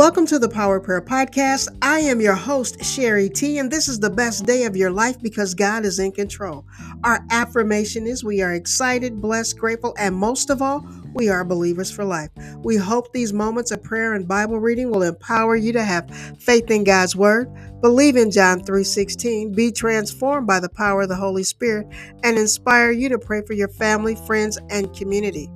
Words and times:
Welcome 0.00 0.24
to 0.28 0.38
the 0.38 0.48
Power 0.48 0.80
Prayer 0.80 1.02
Podcast. 1.02 1.68
I 1.82 1.98
am 1.98 2.22
your 2.22 2.34
host, 2.34 2.82
Sherrie 2.82 3.28
T, 3.28 3.58
and 3.58 3.70
this 3.70 3.86
is 3.86 4.00
the 4.00 4.08
best 4.08 4.46
day 4.46 4.64
of 4.64 4.74
your 4.74 4.90
life 4.90 5.20
because 5.20 5.52
God 5.54 5.84
is 5.84 5.98
in 5.98 6.10
control. 6.10 6.64
Our 7.04 7.22
affirmation 7.30 8.06
is 8.06 8.24
we 8.24 8.40
are 8.40 8.54
excited, 8.54 9.20
blessed, 9.20 9.58
grateful, 9.58 9.94
and 9.98 10.14
most 10.14 10.48
of 10.48 10.62
all, 10.62 10.88
we 11.12 11.28
are 11.28 11.44
believers 11.44 11.90
for 11.90 12.06
life. 12.06 12.30
We 12.62 12.76
hope 12.76 13.12
these 13.12 13.34
moments 13.34 13.72
of 13.72 13.82
prayer 13.82 14.14
and 14.14 14.26
Bible 14.26 14.58
reading 14.58 14.90
will 14.90 15.02
empower 15.02 15.54
you 15.54 15.70
to 15.74 15.82
have 15.82 16.10
faith 16.38 16.70
in 16.70 16.84
God's 16.84 17.14
word, 17.14 17.50
believe 17.82 18.16
in 18.16 18.30
John 18.30 18.64
3:16, 18.64 19.52
be 19.52 19.70
transformed 19.70 20.46
by 20.46 20.60
the 20.60 20.70
power 20.70 21.02
of 21.02 21.10
the 21.10 21.16
Holy 21.16 21.44
Spirit, 21.44 21.86
and 22.24 22.38
inspire 22.38 22.90
you 22.90 23.10
to 23.10 23.18
pray 23.18 23.42
for 23.42 23.52
your 23.52 23.68
family, 23.68 24.14
friends, 24.26 24.58
and 24.70 24.96
community. 24.96 25.50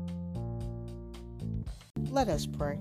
Let 2.11 2.29
us 2.29 2.45
pray. 2.45 2.79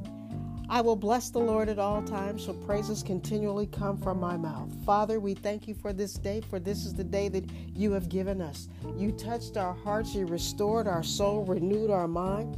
I 0.74 0.82
will 0.82 0.96
bless 0.96 1.30
the 1.30 1.38
Lord 1.38 1.70
at 1.70 1.78
all 1.78 2.02
times, 2.02 2.46
so 2.46 2.54
praises 2.54 3.04
continually 3.04 3.68
come 3.68 3.96
from 3.96 4.20
my 4.20 4.36
mouth. 4.36 4.74
Father, 4.84 5.20
we 5.20 5.36
thank 5.36 5.68
you 5.68 5.76
for 5.76 5.94
this 5.94 6.16
day, 6.16 6.42
for 6.50 6.60
this 6.60 6.84
is 6.84 6.96
the 6.96 7.04
day 7.04 7.30
that 7.30 7.48
you 7.76 7.92
have 7.92 8.10
given 8.10 8.42
us. 8.42 8.70
You 8.98 9.12
touched 9.12 9.56
our 9.56 9.76
hearts, 9.76 10.16
you 10.16 10.26
restored 10.26 10.88
our 10.88 11.04
soul, 11.04 11.46
renewed 11.46 11.92
our 11.92 12.08
mind 12.08 12.58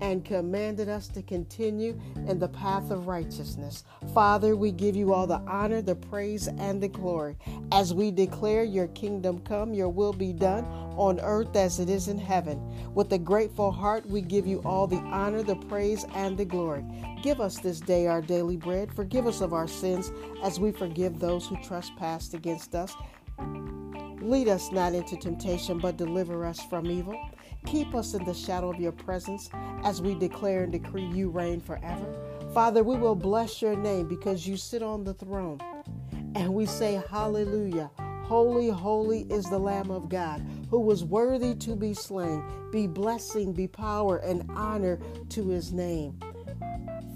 and 0.00 0.24
commanded 0.24 0.88
us 0.88 1.06
to 1.08 1.22
continue 1.22 2.00
in 2.26 2.38
the 2.38 2.48
path 2.48 2.90
of 2.90 3.08
righteousness. 3.08 3.84
Father, 4.14 4.56
we 4.56 4.72
give 4.72 4.96
you 4.96 5.12
all 5.12 5.26
the 5.26 5.42
honor, 5.46 5.82
the 5.82 5.96
praise, 5.96 6.48
and 6.48 6.82
the 6.82 6.88
glory 6.88 7.36
as 7.72 7.92
we 7.92 8.10
declare 8.10 8.62
your 8.62 8.88
kingdom 8.88 9.40
come, 9.40 9.74
your 9.74 9.88
will 9.88 10.12
be 10.12 10.32
done 10.32 10.64
on 10.96 11.18
earth 11.20 11.56
as 11.56 11.80
it 11.80 11.88
is 11.88 12.06
in 12.08 12.18
heaven. 12.18 12.60
With 12.94 13.12
a 13.12 13.18
grateful 13.18 13.72
heart, 13.72 14.06
we 14.06 14.20
give 14.20 14.46
you 14.46 14.62
all 14.64 14.86
the 14.86 14.98
honor, 14.98 15.42
the 15.42 15.56
praise, 15.56 16.06
and 16.14 16.38
the 16.38 16.44
glory. 16.44 16.84
Give 17.24 17.40
us 17.40 17.58
this 17.58 17.80
day 17.80 18.06
our 18.06 18.20
daily 18.20 18.58
bread. 18.58 18.92
Forgive 18.92 19.26
us 19.26 19.40
of 19.40 19.54
our 19.54 19.66
sins 19.66 20.12
as 20.42 20.60
we 20.60 20.72
forgive 20.72 21.18
those 21.18 21.46
who 21.46 21.56
trespass 21.62 22.34
against 22.34 22.74
us. 22.74 22.94
Lead 24.20 24.46
us 24.46 24.70
not 24.70 24.92
into 24.92 25.16
temptation, 25.16 25.78
but 25.78 25.96
deliver 25.96 26.44
us 26.44 26.62
from 26.64 26.90
evil. 26.90 27.18
Keep 27.64 27.94
us 27.94 28.12
in 28.12 28.26
the 28.26 28.34
shadow 28.34 28.68
of 28.68 28.78
your 28.78 28.92
presence 28.92 29.48
as 29.84 30.02
we 30.02 30.14
declare 30.14 30.64
and 30.64 30.72
decree 30.72 31.06
you 31.06 31.30
reign 31.30 31.62
forever. 31.62 32.14
Father, 32.52 32.84
we 32.84 32.94
will 32.94 33.14
bless 33.14 33.62
your 33.62 33.74
name 33.74 34.06
because 34.06 34.46
you 34.46 34.58
sit 34.58 34.82
on 34.82 35.02
the 35.02 35.14
throne. 35.14 35.62
And 36.34 36.52
we 36.52 36.66
say, 36.66 37.02
Hallelujah. 37.08 37.90
Holy, 38.24 38.68
holy 38.68 39.22
is 39.30 39.46
the 39.46 39.58
Lamb 39.58 39.90
of 39.90 40.10
God 40.10 40.44
who 40.68 40.78
was 40.78 41.04
worthy 41.04 41.54
to 41.54 41.74
be 41.74 41.94
slain. 41.94 42.44
Be 42.70 42.86
blessing, 42.86 43.54
be 43.54 43.66
power, 43.66 44.18
and 44.18 44.46
honor 44.50 44.98
to 45.30 45.48
his 45.48 45.72
name. 45.72 46.18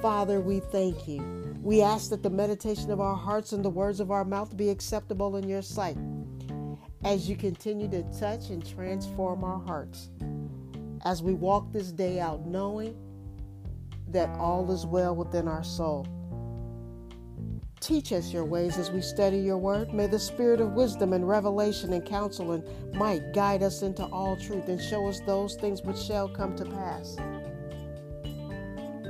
Father, 0.00 0.40
we 0.40 0.60
thank 0.60 1.08
you. 1.08 1.56
We 1.60 1.82
ask 1.82 2.10
that 2.10 2.22
the 2.22 2.30
meditation 2.30 2.90
of 2.90 3.00
our 3.00 3.16
hearts 3.16 3.52
and 3.52 3.64
the 3.64 3.70
words 3.70 3.98
of 3.98 4.12
our 4.12 4.24
mouth 4.24 4.56
be 4.56 4.70
acceptable 4.70 5.36
in 5.36 5.48
your 5.48 5.62
sight 5.62 5.96
as 7.04 7.28
you 7.28 7.36
continue 7.36 7.88
to 7.88 8.02
touch 8.18 8.50
and 8.50 8.64
transform 8.64 9.42
our 9.42 9.58
hearts 9.58 10.10
as 11.04 11.22
we 11.22 11.34
walk 11.34 11.72
this 11.72 11.90
day 11.90 12.20
out, 12.20 12.46
knowing 12.46 12.96
that 14.08 14.28
all 14.38 14.70
is 14.70 14.86
well 14.86 15.16
within 15.16 15.48
our 15.48 15.64
soul. 15.64 16.06
Teach 17.80 18.12
us 18.12 18.32
your 18.32 18.44
ways 18.44 18.76
as 18.78 18.90
we 18.90 19.00
study 19.00 19.38
your 19.38 19.58
word. 19.58 19.92
May 19.94 20.06
the 20.06 20.18
spirit 20.18 20.60
of 20.60 20.72
wisdom 20.72 21.12
and 21.12 21.28
revelation 21.28 21.92
and 21.92 22.04
counsel 22.04 22.52
and 22.52 22.94
might 22.94 23.32
guide 23.32 23.62
us 23.62 23.82
into 23.82 24.04
all 24.06 24.36
truth 24.36 24.68
and 24.68 24.80
show 24.80 25.06
us 25.08 25.20
those 25.20 25.56
things 25.56 25.82
which 25.82 25.98
shall 25.98 26.28
come 26.28 26.54
to 26.56 26.64
pass. 26.64 27.16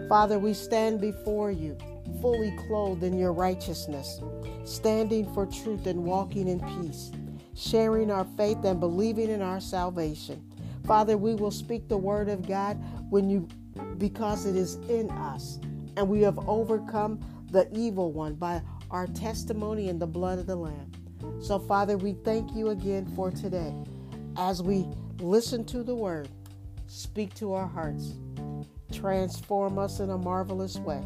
Father, 0.09 0.39
we 0.39 0.55
stand 0.55 1.03
before 1.03 1.51
you, 1.51 1.77
fully 2.23 2.51
clothed 2.67 3.03
in 3.03 3.19
your 3.19 3.35
righteousness, 3.35 4.21
standing 4.65 5.31
for 5.35 5.45
truth 5.45 5.87
and 5.87 6.03
walking 6.03 6.49
in 6.49 6.61
peace, 6.81 7.11
sharing 7.55 8.11
our 8.11 8.25
faith 8.37 8.65
and 8.65 8.81
believing 8.81 9.29
in 9.29 9.43
our 9.43 9.61
salvation. 9.61 10.43
Father, 10.87 11.19
we 11.19 11.35
will 11.35 11.51
speak 11.51 11.89
the 11.89 11.99
word 11.99 12.31
of 12.31 12.49
God 12.49 12.83
when 13.11 13.29
you 13.29 13.47
because 13.99 14.47
it 14.47 14.57
is 14.57 14.77
in 14.89 15.11
us 15.11 15.59
and 15.99 16.09
we 16.09 16.23
have 16.23 16.39
overcome 16.49 17.21
the 17.51 17.69
evil 17.77 18.11
one 18.11 18.35
by 18.35 18.63
our 18.91 19.07
testimony 19.09 19.89
in 19.91 19.99
the 19.99 20.07
blood 20.07 20.39
of 20.39 20.47
the 20.47 20.57
lamb. 20.57 20.91
So 21.43 21.59
Father, 21.59 21.99
we 21.99 22.15
thank 22.25 22.55
you 22.55 22.71
again 22.71 23.05
for 23.15 23.31
today 23.31 23.75
as 24.39 24.63
we 24.63 24.87
listen 25.21 25.65
to 25.67 25.83
the 25.83 25.95
word, 25.95 26.29
speak 26.87 27.35
to 27.35 27.53
our 27.53 27.67
hearts, 27.67 28.15
transform 28.93 29.79
us 29.79 30.01
in 30.01 30.11
a 30.11 30.19
marvelous 30.19 30.77
way. 30.79 31.03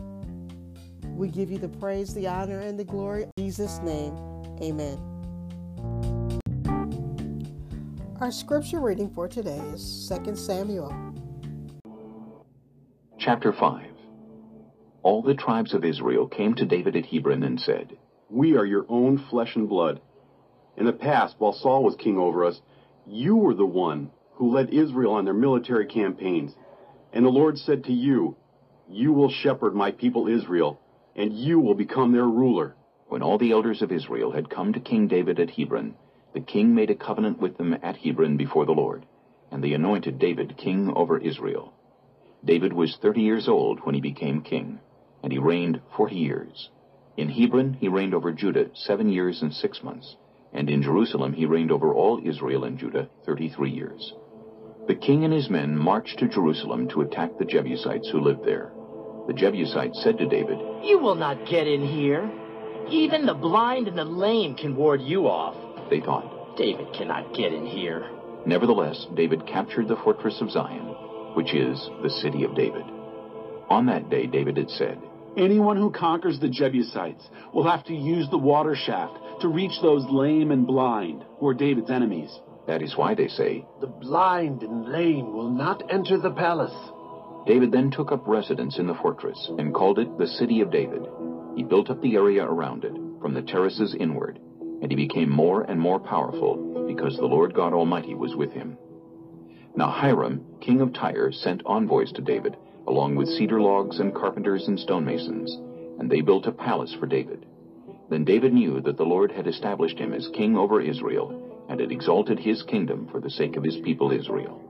We 1.17 1.29
give 1.29 1.51
you 1.51 1.59
the 1.59 1.69
praise, 1.69 2.15
the 2.15 2.27
honor, 2.27 2.61
and 2.61 2.79
the 2.79 2.85
glory. 2.85 3.25
In 3.25 3.45
Jesus' 3.45 3.79
name, 3.83 4.17
amen. 4.63 4.99
Our 8.21 8.31
scripture 8.31 8.81
reading 8.81 9.11
for 9.11 9.27
today 9.27 9.59
is 9.75 10.11
2 10.25 10.37
Samuel. 10.37 10.95
Chapter 13.19 13.53
5 13.53 13.87
All 15.03 15.23
the 15.23 15.35
tribes 15.35 15.75
of 15.75 15.85
Israel 15.85 16.29
came 16.29 16.55
to 16.55 16.65
David 16.65 16.97
at 16.97 17.07
Hebron 17.07 17.43
and 17.43 17.61
said, 17.61 17.97
We 18.31 18.57
are 18.57 18.65
your 18.65 18.87
own 18.89 19.19
flesh 19.29 19.57
and 19.57 19.69
blood. 19.69 20.01
In 20.77 20.87
the 20.87 20.93
past, 20.93 21.37
while 21.39 21.53
Saul 21.53 21.85
was 21.85 21.97
king 21.97 22.17
over 22.17 22.45
us, 22.45 22.61
you 23.07 23.37
were 23.37 23.55
the 23.55 23.67
one 23.67 24.11
who 24.35 24.55
led 24.55 24.71
Israel 24.71 25.15
on 25.15 25.25
their 25.25 25.35
military 25.35 25.87
campaigns. 25.87 26.55
And 27.13 27.25
the 27.25 27.31
Lord 27.31 27.59
said 27.59 27.85
to 27.85 27.93
you, 27.93 28.37
You 28.89 29.13
will 29.13 29.31
shepherd 29.31 29.75
my 29.75 29.91
people 29.91 30.29
Israel, 30.29 30.81
and 31.15 31.33
you 31.33 31.61
will 31.61 31.75
become 31.75 32.13
their 32.13 32.25
ruler. 32.25 32.75
When 33.09 33.23
all 33.23 33.37
the 33.37 33.53
elders 33.53 33.83
of 33.83 33.93
Israel 33.93 34.33
had 34.33 34.49
come 34.49 34.73
to 34.73 34.81
King 34.81 35.09
David 35.09 35.39
at 35.39 35.51
Hebron, 35.51 35.95
the 36.33 36.41
king 36.41 36.75
made 36.75 36.91
a 36.91 36.95
covenant 36.95 37.39
with 37.39 37.59
them 37.59 37.77
at 37.83 37.99
Hebron 37.99 38.39
before 38.39 38.65
the 38.65 38.73
Lord, 38.73 39.05
and 39.51 39.63
they 39.63 39.75
anointed 39.75 40.19
David 40.19 40.57
king 40.57 40.91
over 40.97 41.19
Israel. 41.19 41.75
David 42.43 42.73
was 42.73 42.97
thirty 42.97 43.21
years 43.21 43.49
old 43.49 43.81
when 43.81 43.95
he 43.95 44.01
became 44.01 44.41
king, 44.41 44.81
and 45.23 45.31
he 45.31 45.39
reigned 45.39 45.83
forty 45.95 46.17
years. 46.17 46.71
In 47.19 47.29
Hebron 47.29 47.75
he 47.75 47.89
reigned 47.89 48.15
over 48.15 48.33
Judah 48.33 48.71
seven 48.73 49.11
years 49.11 49.43
and 49.43 49.53
six 49.53 49.83
months, 49.83 50.17
and 50.55 50.71
in 50.71 50.83
Jerusalem 50.83 51.35
he 51.35 51.45
reigned 51.45 51.71
over 51.71 51.93
all 51.93 52.27
Israel 52.27 52.65
and 52.65 52.79
Judah 52.79 53.11
thirty-three 53.27 53.71
years. 53.71 54.15
The 54.89 54.95
king 54.95 55.25
and 55.25 55.33
his 55.33 55.49
men 55.49 55.77
marched 55.77 56.19
to 56.19 56.29
Jerusalem 56.29 56.89
to 56.89 57.03
attack 57.03 57.39
the 57.39 57.45
Jebusites 57.45 58.09
who 58.11 58.21
lived 58.21 58.45
there. 58.45 58.73
The 59.27 59.33
Jebusites 59.33 60.03
said 60.03 60.19
to 60.19 60.27
David, 60.27 60.59
You 60.83 60.99
will 60.99 61.15
not 61.15 61.47
get 61.47 61.69
in 61.69 61.87
here. 61.87 62.31
Even 62.91 63.25
the 63.25 63.35
blind 63.35 63.87
and 63.87 63.97
the 63.97 64.05
lame 64.05 64.57
can 64.57 64.75
ward 64.75 65.01
you 65.01 65.29
off 65.29 65.55
they 65.93 66.01
thought. 66.01 66.57
David 66.57 66.87
cannot 66.95 67.35
get 67.35 67.53
in 67.53 67.67
here. 67.67 68.09
Nevertheless, 68.47 69.07
David 69.15 69.47
captured 69.47 69.89
the 69.89 69.97
fortress 69.97 70.41
of 70.41 70.51
Zion, 70.51 70.87
which 71.35 71.55
is 71.55 71.79
the 72.03 72.11
city 72.11 72.45
of 72.45 72.55
David. 72.55 72.85
On 73.69 73.87
that 73.87 74.11
day, 74.11 74.27
David 74.27 74.57
had 74.57 74.71
said, 74.71 74.99
Anyone 75.37 75.77
who 75.77 75.91
conquers 75.91 76.41
the 76.41 76.49
Jebusites 76.49 77.29
will 77.55 77.69
have 77.69 77.85
to 77.85 77.95
use 77.95 78.29
the 78.31 78.39
water 78.39 78.75
shaft 78.75 79.19
to 79.41 79.49
reach 79.49 79.81
those 79.81 80.05
lame 80.11 80.51
and 80.51 80.67
blind, 80.67 81.25
who 81.39 81.47
are 81.49 81.55
David's 81.55 81.91
enemies. 81.91 82.41
That 82.67 82.83
is 82.83 82.97
why 82.97 83.15
they 83.15 83.29
say, 83.29 83.65
The 83.81 83.87
blind 83.89 84.63
and 84.63 84.89
lame 84.89 85.33
will 85.33 85.51
not 85.51 85.83
enter 85.91 86.17
the 86.17 86.31
palace. 86.31 86.75
David 87.47 87.73
then 87.73 87.91
took 87.91 88.13
up 88.13 88.27
residence 88.27 88.79
in 88.79 88.87
the 88.87 88.95
fortress 88.95 89.51
and 89.59 89.75
called 89.75 89.99
it 89.99 90.17
the 90.17 90.29
City 90.29 90.61
of 90.61 90.71
David. 90.71 91.07
He 91.57 91.65
built 91.65 91.91
up 91.91 92.01
the 92.01 92.15
area 92.15 92.45
around 92.45 92.85
it, 92.85 92.97
from 93.21 93.35
the 93.35 93.43
terraces 93.43 93.97
inward, 93.99 94.39
and 94.81 94.91
he 94.91 94.97
became 94.97 95.29
more 95.29 95.63
and 95.63 95.81
more 95.81 95.99
powerful 95.99 96.85
because 96.87 97.17
the 97.17 97.27
Lord 97.27 97.53
God 97.53 97.73
Almighty 97.73 98.15
was 98.15 98.37
with 98.37 98.53
him. 98.53 98.79
Now 99.75 99.89
Hiram, 99.89 100.45
king 100.61 100.81
of 100.81 100.93
Tyre, 100.93 101.33
sent 101.33 101.63
envoys 101.67 102.13
to 102.13 102.23
David, 102.23 102.57
along 102.87 103.17
with 103.17 103.29
cedar 103.29 103.61
logs 103.61 103.99
and 104.01 104.15
carpenters 104.15 104.69
and 104.69 104.79
stonemasons, 104.79 105.57
and 105.99 106.11
they 106.11 106.21
built 106.21 106.47
a 106.47 106.53
palace 106.53 106.95
for 106.99 107.07
David. 107.07 107.47
Then 108.09 108.25
David 108.25 108.53
knew 108.53 108.81
that 108.83 108.97
the 108.97 109.05
Lord 109.05 109.33
had 109.33 109.47
established 109.47 109.99
him 109.99 110.13
as 110.13 110.29
king 110.29 110.57
over 110.57 110.81
Israel, 110.81 111.42
and 111.69 111.81
had 111.81 111.93
exalted 111.93 112.39
his 112.39 112.63
kingdom 112.63 113.09
for 113.11 113.21
the 113.21 113.31
sake 113.31 113.57
of 113.57 113.65
his 113.65 113.77
people 113.79 114.13
Israel. 114.13 114.61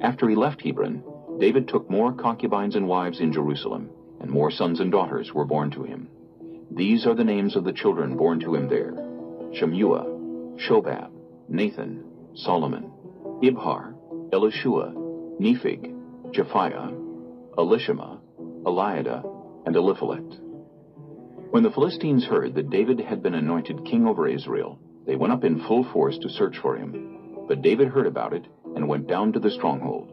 After 0.00 0.28
he 0.28 0.34
left 0.34 0.62
Hebron, 0.62 1.02
David 1.38 1.68
took 1.68 1.90
more 1.90 2.12
concubines 2.12 2.76
and 2.76 2.86
wives 2.86 3.20
in 3.20 3.32
Jerusalem, 3.32 3.90
and 4.20 4.30
more 4.30 4.50
sons 4.50 4.80
and 4.80 4.92
daughters 4.92 5.32
were 5.32 5.44
born 5.44 5.70
to 5.72 5.82
him. 5.82 6.08
These 6.70 7.06
are 7.06 7.14
the 7.14 7.24
names 7.24 7.56
of 7.56 7.64
the 7.64 7.72
children 7.72 8.16
born 8.16 8.40
to 8.40 8.54
him 8.54 8.68
there. 8.68 8.92
Shammua, 9.52 10.58
Shobab, 10.58 11.10
Nathan, 11.48 12.04
Solomon, 12.34 12.90
Ibhar, 13.42 13.94
Elishua, 14.30 14.94
Nepheg, 15.40 15.92
Japhia, 16.32 16.92
Elishama, 17.56 18.18
Eliada, 18.64 19.24
and 19.66 19.76
Eliphalet. 19.76 20.40
When 21.50 21.62
the 21.62 21.70
Philistines 21.70 22.24
heard 22.24 22.54
that 22.54 22.70
David 22.70 23.00
had 23.00 23.22
been 23.22 23.34
anointed 23.34 23.84
king 23.84 24.06
over 24.06 24.26
Israel, 24.26 24.78
they 25.06 25.16
went 25.16 25.32
up 25.32 25.44
in 25.44 25.64
full 25.66 25.84
force 25.92 26.18
to 26.18 26.28
search 26.28 26.56
for 26.58 26.76
him. 26.76 27.44
But 27.46 27.62
David 27.62 27.88
heard 27.88 28.06
about 28.06 28.32
it 28.32 28.46
and 28.74 28.88
went 28.88 29.06
down 29.06 29.32
to 29.32 29.40
the 29.40 29.50
stronghold. 29.50 30.08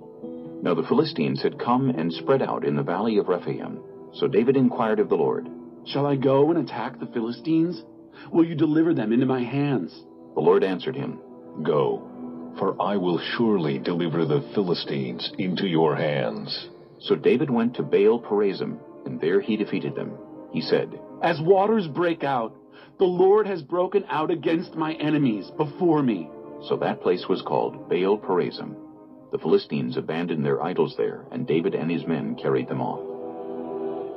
Now 0.64 0.74
the 0.74 0.88
Philistines 0.88 1.42
had 1.42 1.60
come 1.60 1.90
and 1.90 2.12
spread 2.14 2.42
out 2.42 2.66
in 2.66 2.76
the 2.76 2.84
valley 2.84 3.18
of 3.18 3.28
Rephaim, 3.28 3.80
So 4.14 4.28
David 4.28 4.58
inquired 4.58 5.00
of 5.00 5.10
the 5.10 5.16
Lord, 5.16 5.50
Shall 5.86 6.06
I 6.06 6.16
go 6.16 6.52
and 6.52 6.60
attack 6.60 7.00
the 7.00 7.08
Philistines? 7.08 7.84
Will 8.32 8.46
you 8.46 8.56
deliver 8.56 8.94
them 8.94 9.14
into 9.14 9.26
my 9.26 9.42
hands? 9.42 9.92
The 10.36 10.42
Lord 10.42 10.64
answered 10.64 10.96
him, 10.96 11.20
Go, 11.64 12.08
for 12.60 12.80
I 12.82 12.98
will 12.98 13.20
surely 13.38 13.80
deliver 13.80 14.26
the 14.26 14.48
Philistines 14.54 15.32
into 15.40 15.68
your 15.68 15.96
hands. 15.96 16.70
So 17.00 17.16
David 17.16 17.50
went 17.50 17.76
to 17.76 17.84
Baal 17.84 18.22
Perazim, 18.22 18.78
and 19.06 19.20
there 19.20 19.42
he 19.42 19.58
defeated 19.58 19.96
them. 19.96 20.14
He 20.52 20.62
said, 20.62 21.00
As 21.24 21.42
waters 21.42 21.88
break 21.88 22.24
out, 22.24 22.56
the 22.98 23.06
Lord 23.06 23.48
has 23.48 23.62
broken 23.62 24.06
out 24.10 24.32
against 24.32 24.76
my 24.76 24.94
enemies 24.94 25.50
before 25.58 26.04
me. 26.04 26.30
So 26.68 26.78
that 26.78 27.02
place 27.02 27.28
was 27.28 27.42
called 27.42 27.90
Baal 27.90 28.18
Perazim. 28.18 28.76
The 29.32 29.40
Philistines 29.40 29.98
abandoned 29.98 30.46
their 30.46 30.62
idols 30.62 30.96
there, 30.98 31.26
and 31.32 31.48
David 31.48 31.74
and 31.74 31.90
his 31.90 32.06
men 32.06 32.36
carried 32.36 32.68
them 32.68 32.82
off. 32.82 33.02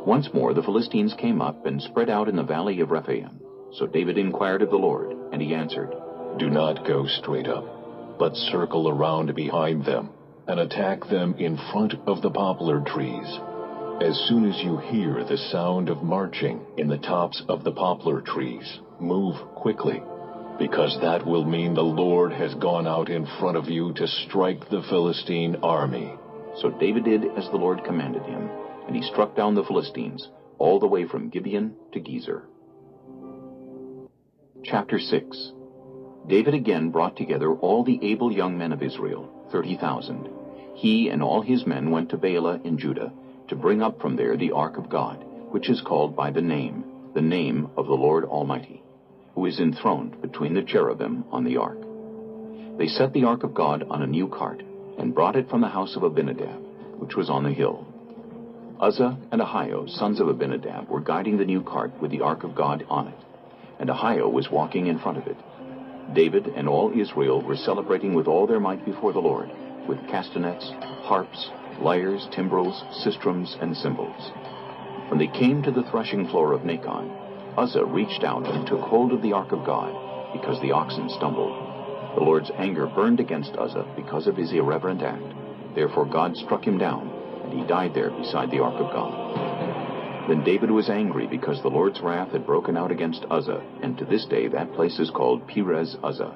Once 0.06 0.28
more 0.34 0.52
the 0.52 0.62
Philistines 0.62 1.14
came 1.14 1.40
up 1.40 1.64
and 1.64 1.80
spread 1.80 2.10
out 2.10 2.28
in 2.28 2.36
the 2.36 2.42
valley 2.42 2.80
of 2.80 2.90
Rephaim. 2.90 3.40
So 3.72 3.86
David 3.86 4.18
inquired 4.18 4.60
of 4.60 4.70
the 4.70 4.76
Lord, 4.76 5.16
and 5.32 5.40
he 5.40 5.54
answered, 5.54 5.94
Do 6.38 6.50
not 6.50 6.86
go 6.86 7.06
straight 7.06 7.48
up, 7.48 8.18
but 8.18 8.36
circle 8.36 8.88
around 8.88 9.34
behind 9.34 9.84
them, 9.84 10.10
and 10.46 10.60
attack 10.60 11.06
them 11.06 11.34
in 11.38 11.56
front 11.72 11.94
of 12.06 12.20
the 12.20 12.30
poplar 12.30 12.80
trees. 12.80 13.38
As 14.00 14.18
soon 14.28 14.44
as 14.44 14.60
you 14.62 14.76
hear 14.76 15.24
the 15.24 15.36
sound 15.36 15.88
of 15.88 16.02
marching 16.02 16.66
in 16.76 16.88
the 16.88 16.98
tops 16.98 17.42
of 17.48 17.62
the 17.62 17.70
poplar 17.70 18.20
trees, 18.20 18.80
move 18.98 19.36
quickly, 19.54 20.02
because 20.58 20.98
that 21.00 21.24
will 21.24 21.44
mean 21.44 21.74
the 21.74 21.80
Lord 21.80 22.32
has 22.32 22.54
gone 22.54 22.88
out 22.88 23.08
in 23.08 23.24
front 23.38 23.56
of 23.56 23.68
you 23.68 23.92
to 23.94 24.08
strike 24.08 24.68
the 24.68 24.82
Philistine 24.90 25.56
army. 25.62 26.12
So 26.60 26.70
David 26.70 27.04
did 27.04 27.24
as 27.36 27.48
the 27.50 27.56
Lord 27.56 27.84
commanded 27.84 28.24
him, 28.24 28.50
and 28.88 28.96
he 28.96 29.02
struck 29.02 29.36
down 29.36 29.54
the 29.54 29.64
Philistines, 29.64 30.28
all 30.58 30.80
the 30.80 30.88
way 30.88 31.06
from 31.06 31.30
Gibeon 31.30 31.76
to 31.92 32.00
Gezer. 32.00 32.42
Chapter 34.64 34.98
6 34.98 35.52
David 36.26 36.54
again 36.54 36.90
brought 36.90 37.16
together 37.16 37.52
all 37.52 37.84
the 37.84 38.00
able 38.02 38.32
young 38.32 38.58
men 38.58 38.72
of 38.72 38.82
Israel, 38.82 39.30
thirty 39.52 39.76
thousand. 39.76 40.28
He 40.74 41.10
and 41.10 41.22
all 41.22 41.42
his 41.42 41.64
men 41.64 41.92
went 41.92 42.10
to 42.10 42.16
Baalah 42.16 42.64
in 42.64 42.76
Judah, 42.76 43.12
to 43.54 43.60
bring 43.60 43.82
up 43.82 44.00
from 44.00 44.16
there 44.16 44.36
the 44.36 44.50
ark 44.50 44.76
of 44.76 44.90
God, 44.90 45.24
which 45.52 45.70
is 45.70 45.80
called 45.80 46.16
by 46.16 46.28
the 46.28 46.40
name, 46.40 46.84
the 47.14 47.20
name 47.20 47.68
of 47.76 47.86
the 47.86 47.94
Lord 47.94 48.24
Almighty, 48.24 48.82
who 49.36 49.46
is 49.46 49.60
enthroned 49.60 50.20
between 50.20 50.54
the 50.54 50.62
cherubim 50.62 51.24
on 51.30 51.44
the 51.44 51.56
ark. 51.56 51.78
They 52.78 52.88
set 52.88 53.12
the 53.12 53.22
ark 53.22 53.44
of 53.44 53.54
God 53.54 53.84
on 53.88 54.02
a 54.02 54.08
new 54.08 54.26
cart, 54.26 54.64
and 54.98 55.14
brought 55.14 55.36
it 55.36 55.48
from 55.48 55.60
the 55.60 55.68
house 55.68 55.94
of 55.94 56.02
Abinadab, 56.02 56.60
which 56.98 57.14
was 57.14 57.30
on 57.30 57.44
the 57.44 57.52
hill. 57.52 57.86
Uzzah 58.80 59.16
and 59.30 59.40
Ahio, 59.40 59.88
sons 59.88 60.18
of 60.18 60.26
Abinadab, 60.26 60.88
were 60.88 61.00
guiding 61.00 61.38
the 61.38 61.44
new 61.44 61.62
cart 61.62 61.92
with 62.02 62.10
the 62.10 62.22
ark 62.22 62.42
of 62.42 62.56
God 62.56 62.84
on 62.88 63.06
it, 63.06 63.18
and 63.78 63.88
Ahio 63.88 64.32
was 64.32 64.50
walking 64.50 64.88
in 64.88 64.98
front 64.98 65.18
of 65.18 65.28
it. 65.28 65.36
David 66.12 66.48
and 66.56 66.68
all 66.68 66.92
Israel 66.92 67.40
were 67.40 67.54
celebrating 67.56 68.14
with 68.14 68.26
all 68.26 68.48
their 68.48 68.58
might 68.58 68.84
before 68.84 69.12
the 69.12 69.20
Lord, 69.20 69.48
with 69.86 70.04
castanets, 70.08 70.72
harps, 71.04 71.50
lyres, 71.80 72.28
timbrels, 72.32 72.82
sistrums, 73.04 73.60
and 73.62 73.76
cymbals. 73.76 74.32
When 75.08 75.18
they 75.18 75.26
came 75.26 75.62
to 75.62 75.70
the 75.70 75.84
threshing 75.90 76.28
floor 76.28 76.52
of 76.52 76.62
Nacon, 76.62 77.10
Uzzah 77.56 77.84
reached 77.84 78.24
out 78.24 78.48
and 78.48 78.66
took 78.66 78.80
hold 78.80 79.12
of 79.12 79.22
the 79.22 79.32
ark 79.32 79.52
of 79.52 79.64
God, 79.64 79.92
because 80.32 80.60
the 80.60 80.72
oxen 80.72 81.08
stumbled. 81.10 81.52
The 82.16 82.24
Lord's 82.24 82.50
anger 82.58 82.86
burned 82.86 83.20
against 83.20 83.56
Uzzah 83.56 83.92
because 83.96 84.26
of 84.26 84.36
his 84.36 84.52
irreverent 84.52 85.02
act. 85.02 85.34
Therefore 85.74 86.06
God 86.06 86.36
struck 86.36 86.64
him 86.64 86.78
down, 86.78 87.10
and 87.44 87.52
he 87.52 87.66
died 87.66 87.92
there 87.94 88.10
beside 88.10 88.50
the 88.50 88.60
ark 88.60 88.80
of 88.80 88.92
God. 88.92 90.28
Then 90.28 90.42
David 90.42 90.70
was 90.70 90.88
angry 90.88 91.26
because 91.26 91.60
the 91.62 91.68
Lord's 91.68 92.00
wrath 92.00 92.32
had 92.32 92.46
broken 92.46 92.76
out 92.76 92.90
against 92.90 93.26
Uzzah, 93.30 93.62
and 93.82 93.98
to 93.98 94.04
this 94.04 94.24
day 94.26 94.48
that 94.48 94.72
place 94.74 94.98
is 94.98 95.10
called 95.10 95.46
Perez 95.46 95.96
Uzzah. 96.02 96.34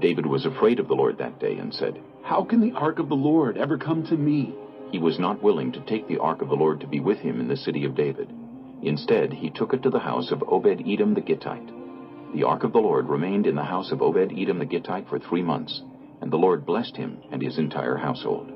David 0.00 0.26
was 0.26 0.44
afraid 0.44 0.80
of 0.80 0.88
the 0.88 0.94
Lord 0.94 1.18
that 1.18 1.38
day 1.38 1.56
and 1.56 1.72
said, 1.72 2.00
How 2.22 2.44
can 2.44 2.60
the 2.60 2.72
ark 2.72 2.98
of 2.98 3.08
the 3.08 3.14
Lord 3.14 3.56
ever 3.56 3.78
come 3.78 4.04
to 4.06 4.16
me? 4.16 4.54
He 4.90 4.98
was 4.98 5.18
not 5.18 5.42
willing 5.42 5.72
to 5.72 5.80
take 5.80 6.06
the 6.08 6.18
ark 6.18 6.42
of 6.42 6.48
the 6.48 6.56
Lord 6.56 6.80
to 6.80 6.86
be 6.86 7.00
with 7.00 7.18
him 7.18 7.40
in 7.40 7.48
the 7.48 7.56
city 7.56 7.84
of 7.84 7.94
David. 7.94 8.32
Instead, 8.82 9.32
he 9.32 9.50
took 9.50 9.72
it 9.72 9.82
to 9.82 9.90
the 9.90 9.98
house 9.98 10.30
of 10.30 10.42
Obed-Edom 10.46 11.14
the 11.14 11.20
Gittite. 11.20 11.70
The 12.34 12.44
ark 12.44 12.64
of 12.64 12.72
the 12.72 12.80
Lord 12.80 13.08
remained 13.08 13.46
in 13.46 13.54
the 13.54 13.64
house 13.64 13.92
of 13.92 14.02
Obed-Edom 14.02 14.58
the 14.58 14.66
Gittite 14.66 15.08
for 15.08 15.18
three 15.18 15.42
months, 15.42 15.82
and 16.20 16.30
the 16.30 16.36
Lord 16.36 16.66
blessed 16.66 16.96
him 16.96 17.18
and 17.32 17.40
his 17.40 17.58
entire 17.58 17.96
household. 17.96 18.52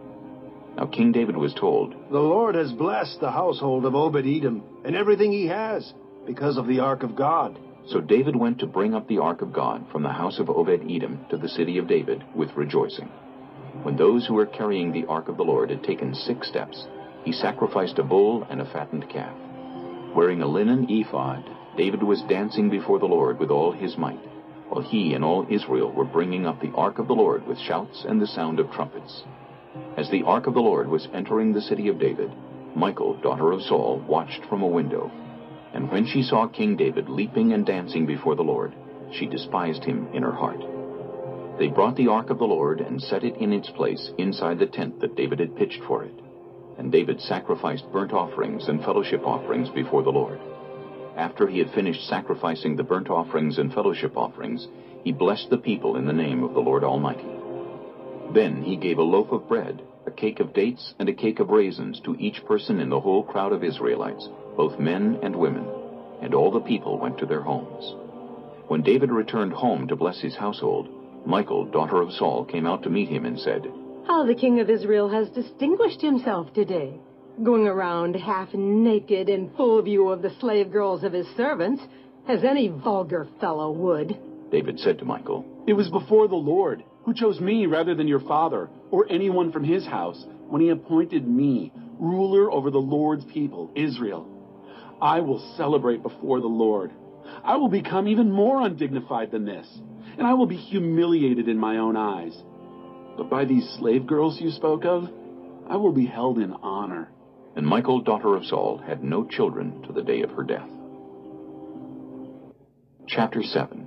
Now 0.77 0.87
King 0.87 1.13
David 1.13 1.37
was 1.37 1.55
told, 1.55 1.95
The 2.11 2.19
Lord 2.19 2.55
has 2.55 2.73
blessed 2.73 3.21
the 3.21 3.31
household 3.31 3.85
of 3.85 3.95
Obed-Edom 3.95 4.63
and 4.85 4.95
everything 4.95 5.33
he 5.33 5.47
has 5.47 5.93
because 6.27 6.57
of 6.57 6.67
the 6.67 6.81
ark 6.81 7.03
of 7.03 7.17
God. 7.17 7.59
So 7.91 8.03
David 8.03 8.37
went 8.37 8.59
to 8.59 8.67
bring 8.67 8.95
up 8.95 9.09
the 9.09 9.19
ark 9.19 9.41
of 9.41 9.53
God 9.53 9.87
from 9.91 10.03
the 10.03 10.13
house 10.13 10.39
of 10.39 10.51
Obed-Edom 10.51 11.25
to 11.31 11.39
the 11.39 11.49
city 11.49 11.79
of 11.79 11.89
David 11.89 12.23
with 12.35 12.55
rejoicing. 12.55 13.09
When 13.83 13.97
those 13.97 14.27
who 14.27 14.35
were 14.35 14.45
carrying 14.45 14.93
the 14.93 15.07
ark 15.07 15.29
of 15.29 15.39
the 15.39 15.45
Lord 15.45 15.71
had 15.71 15.83
taken 15.83 16.15
six 16.15 16.49
steps, 16.49 16.87
he 17.25 17.33
sacrificed 17.33 17.99
a 17.99 18.03
bull 18.03 18.47
and 18.51 18.61
a 18.61 18.71
fattened 18.73 19.09
calf. 19.09 19.35
Wearing 20.15 20.43
a 20.43 20.47
linen 20.47 20.87
ephod, 20.91 21.49
David 21.79 22.03
was 22.03 22.21
dancing 22.29 22.69
before 22.69 22.99
the 22.99 23.07
Lord 23.07 23.39
with 23.39 23.51
all 23.51 23.73
his 23.73 23.97
might, 23.97 24.21
while 24.69 24.83
he 24.83 25.15
and 25.15 25.25
all 25.25 25.47
Israel 25.49 25.91
were 25.91 26.05
bringing 26.05 26.45
up 26.45 26.61
the 26.61 26.73
ark 26.75 26.99
of 26.99 27.09
the 27.09 27.15
Lord 27.15 27.47
with 27.47 27.59
shouts 27.59 28.05
and 28.07 28.21
the 28.21 28.27
sound 28.27 28.61
of 28.61 28.71
trumpets. 28.71 29.23
As 29.97 30.11
the 30.11 30.25
ark 30.25 30.47
of 30.47 30.53
the 30.53 30.61
Lord 30.61 30.89
was 30.89 31.09
entering 31.15 31.55
the 31.55 31.63
city 31.63 31.89
of 31.89 31.99
David, 31.99 32.31
Michal, 32.77 33.15
daughter 33.23 33.51
of 33.51 33.63
Saul, 33.63 34.05
watched 34.07 34.45
from 34.51 34.63
a 34.63 34.67
window. 34.67 35.11
And 35.75 35.91
when 35.91 36.07
she 36.07 36.23
saw 36.23 36.47
King 36.47 36.77
David 36.77 37.09
leaping 37.09 37.53
and 37.53 37.65
dancing 37.65 38.07
before 38.07 38.35
the 38.35 38.43
Lord, 38.43 38.75
she 39.13 39.27
despised 39.27 39.85
him 39.85 40.09
in 40.13 40.23
her 40.23 40.33
heart. 40.33 40.63
They 41.59 41.69
brought 41.69 41.97
the 41.97 42.09
ark 42.09 42.31
of 42.31 42.39
the 42.39 42.47
Lord 42.47 42.81
and 42.81 43.03
set 43.03 43.25
it 43.25 43.37
in 43.37 43.53
its 43.53 43.69
place 43.71 44.13
inside 44.17 44.59
the 44.59 44.67
tent 44.67 45.01
that 45.01 45.17
David 45.17 45.41
had 45.41 45.57
pitched 45.57 45.83
for 45.89 46.05
it. 46.05 46.15
And 46.79 46.93
David 46.93 47.21
sacrificed 47.21 47.91
burnt 47.93 48.13
offerings 48.13 48.69
and 48.69 48.83
fellowship 48.85 49.23
offerings 49.27 49.69
before 49.71 50.03
the 50.03 50.13
Lord. 50.13 50.39
After 51.17 51.49
he 51.49 51.59
had 51.59 51.73
finished 51.73 52.07
sacrificing 52.07 52.77
the 52.77 52.85
burnt 52.85 53.11
offerings 53.11 53.59
and 53.59 53.75
fellowship 53.75 54.17
offerings, 54.17 54.69
he 55.03 55.11
blessed 55.11 55.51
the 55.51 55.59
people 55.59 55.97
in 55.97 56.07
the 56.07 56.13
name 56.13 56.45
of 56.45 56.55
the 56.55 56.61
Lord 56.61 56.85
Almighty. 56.85 57.27
Then 58.33 58.63
he 58.63 58.77
gave 58.77 58.99
a 58.99 59.03
loaf 59.03 59.33
of 59.33 59.49
bread, 59.49 59.83
a 60.07 60.13
cake 60.13 60.39
of 60.39 60.55
dates, 60.55 60.95
and 61.01 61.09
a 61.09 61.15
cake 61.15 61.41
of 61.41 61.51
raisins 61.51 62.01
to 62.05 62.15
each 62.21 62.45
person 62.47 62.79
in 62.79 62.89
the 62.89 63.01
whole 63.01 63.25
crowd 63.25 63.53
of 63.53 63.65
Israelites, 63.65 64.29
both 64.59 64.81
men 64.81 65.17
and 65.23 65.37
women, 65.37 65.65
and 66.21 66.35
all 66.35 66.51
the 66.51 66.59
people 66.59 66.99
went 66.99 67.17
to 67.17 67.27
their 67.27 67.41
homes. 67.41 67.95
When 68.67 68.83
David 68.83 69.13
returned 69.13 69.53
home 69.53 69.87
to 69.87 69.95
bless 69.95 70.21
his 70.21 70.35
household, 70.35 70.89
Michal, 71.25 71.65
daughter 71.67 72.03
of 72.03 72.13
Saul, 72.13 72.45
came 72.45 72.67
out 72.67 72.83
to 72.83 72.91
meet 72.91 73.09
him 73.09 73.25
and 73.25 73.39
said, 73.39 73.71
How 74.09 74.27
the 74.27 74.35
king 74.35 74.59
of 74.59 74.69
Israel 74.69 75.09
has 75.11 75.31
distinguished 75.31 76.03
himself 76.03 76.53
today, 76.53 76.99
going 77.45 77.69
around 77.69 78.17
half 78.17 78.53
naked 78.53 79.29
in 79.29 79.55
full 79.57 79.81
view 79.81 80.09
of 80.09 80.23
the 80.23 80.35
slave 80.41 80.73
girls 80.73 81.05
of 81.05 81.13
his 81.13 81.29
servants, 81.37 81.81
as 82.27 82.43
any 82.43 82.67
vulgar 82.67 83.29
fellow 83.41 83.71
would. 83.71 84.19
David 84.51 84.81
said 84.81 84.99
to 84.99 85.05
Michal, 85.05 85.45
It 85.69 85.75
was 85.75 85.89
before 85.89 86.27
the 86.27 86.35
Lord, 86.35 86.83
who 87.05 87.15
chose 87.15 87.41
me 87.41 87.67
rather 87.67 87.95
than 87.95 88.09
your 88.09 88.21
father, 88.21 88.69
or 88.91 89.07
anyone 89.09 89.53
from 89.53 89.63
his 89.63 89.87
house, 89.87 90.27
when 90.49 90.61
he 90.61 90.71
appointed 90.71 91.29
me 91.29 91.73
ruler 92.01 92.51
over 92.51 92.73
the 92.73 92.79
Lord's 92.79 93.25
people, 93.25 93.71
Israel. 93.77 94.35
I 95.01 95.21
will 95.21 95.39
celebrate 95.57 96.03
before 96.03 96.41
the 96.41 96.47
Lord. 96.47 96.93
I 97.45 97.57
will 97.57 97.69
become 97.69 98.09
even 98.09 98.31
more 98.31 98.63
undignified 98.63 99.31
than 99.31 99.45
this, 99.45 99.67
and 100.17 100.27
I 100.27 100.35
will 100.35 100.47
be 100.47 100.57
humiliated 100.57 101.49
in 101.49 101.59
my 101.59 101.79
own 101.79 101.97
eyes. 101.97 102.37
But 103.17 103.31
by 103.31 103.45
these 103.45 103.69
slave 103.79 104.07
girls 104.07 104.41
you 104.41 104.51
spoke 104.51 104.85
of, 104.85 105.09
I 105.69 105.77
will 105.77 105.93
be 105.93 106.07
held 106.07 106.39
in 106.39 106.53
honor. 106.53 107.11
And 107.55 107.67
Michal, 107.67 108.01
daughter 108.01 108.35
of 108.37 108.45
Saul, 108.45 108.79
had 108.79 109.05
no 109.05 109.25
children 109.25 109.83
to 109.83 109.93
the 109.93 110.03
day 110.03 110.23
of 110.23 110.31
her 110.31 110.45
death. 110.45 110.69
Chapter 113.07 113.43
7 113.43 113.87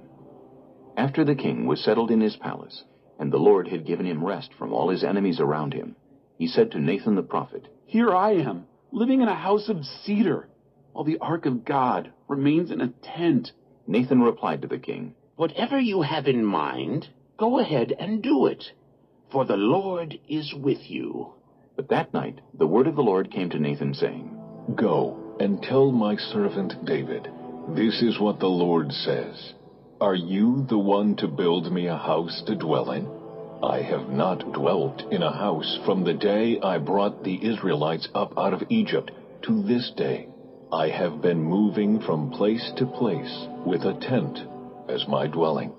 After 0.98 1.24
the 1.24 1.36
king 1.36 1.65
was 1.68 1.84
settled 1.84 2.12
in 2.12 2.22
his 2.22 2.36
palace, 2.36 2.84
and 3.20 3.32
the 3.32 3.38
Lord 3.38 3.68
had 3.68 3.86
given 3.86 4.06
him 4.06 4.25
rest 4.25 4.53
from 4.58 4.74
all 4.74 4.89
his 4.89 5.03
enemies 5.03 5.39
around 5.39 5.74
him, 5.74 5.96
he 6.38 6.48
said 6.48 6.72
to 6.72 6.80
Nathan 6.80 7.15
the 7.15 7.22
prophet, 7.22 7.68
Here 7.86 8.10
I 8.15 8.32
am, 8.32 8.65
living 8.91 9.22
in 9.22 9.27
a 9.27 9.36
house 9.36 9.70
of 9.70 9.86
cedar, 9.86 10.48
while 10.94 11.04
the 11.04 11.18
ark 11.20 11.46
of 11.46 11.66
God 11.66 12.12
remains 12.28 12.72
in 12.72 12.82
a 12.82 12.94
tent. 13.02 13.52
Nathan 13.88 14.22
replied 14.22 14.62
to 14.62 14.68
the 14.68 14.78
king, 14.78 15.16
Whatever 15.36 15.80
you 15.80 16.02
have 16.02 16.28
in 16.28 16.46
mind, 16.46 17.08
go 17.38 17.60
ahead 17.60 17.94
and 18.00 18.22
do 18.22 18.46
it, 18.46 18.64
for 19.32 19.46
the 19.46 19.58
Lord 19.58 20.20
is 20.28 20.54
with 20.54 20.90
you. 20.90 21.34
But 21.76 21.90
that 21.90 22.14
night 22.14 22.42
the 22.54 22.68
word 22.68 22.88
of 22.88 22.96
the 22.96 23.04
Lord 23.04 23.32
came 23.32 23.50
to 23.50 23.60
Nathan, 23.60 23.94
saying, 23.94 24.38
Go 24.76 25.36
and 25.40 25.62
tell 25.64 25.92
my 25.92 26.16
servant 26.16 26.86
David, 26.86 27.28
This 27.70 28.02
is 28.02 28.20
what 28.20 28.40
the 28.40 28.50
Lord 28.50 28.92
says. 28.92 29.54
Are 30.00 30.16
you 30.16 30.66
the 30.68 30.80
one 30.80 31.16
to 31.18 31.28
build 31.28 31.72
me 31.72 31.88
a 31.88 31.98
house 31.98 32.44
to 32.48 32.56
dwell 32.56 32.92
in? 32.92 33.08
I 33.64 33.82
have 33.82 34.10
not 34.10 34.52
dwelt 34.54 35.04
in 35.12 35.22
a 35.22 35.32
house 35.32 35.80
from 35.86 36.04
the 36.04 36.14
day 36.14 36.60
I 36.62 36.80
brought 36.80 37.24
the 37.24 37.40
Israelites 37.46 38.10
up 38.16 38.38
out 38.38 38.54
of 38.54 38.64
Egypt, 38.70 39.12
to 39.44 39.62
this 39.64 39.92
day, 39.96 40.28
I 40.74 40.88
have 40.88 41.22
been 41.22 41.44
moving 41.44 42.00
from 42.00 42.32
place 42.32 42.72
to 42.78 42.86
place 42.86 43.48
with 43.66 43.84
a 43.84 43.94
tent 44.00 44.40
as 44.88 45.06
my 45.06 45.28
dwelling. 45.28 45.72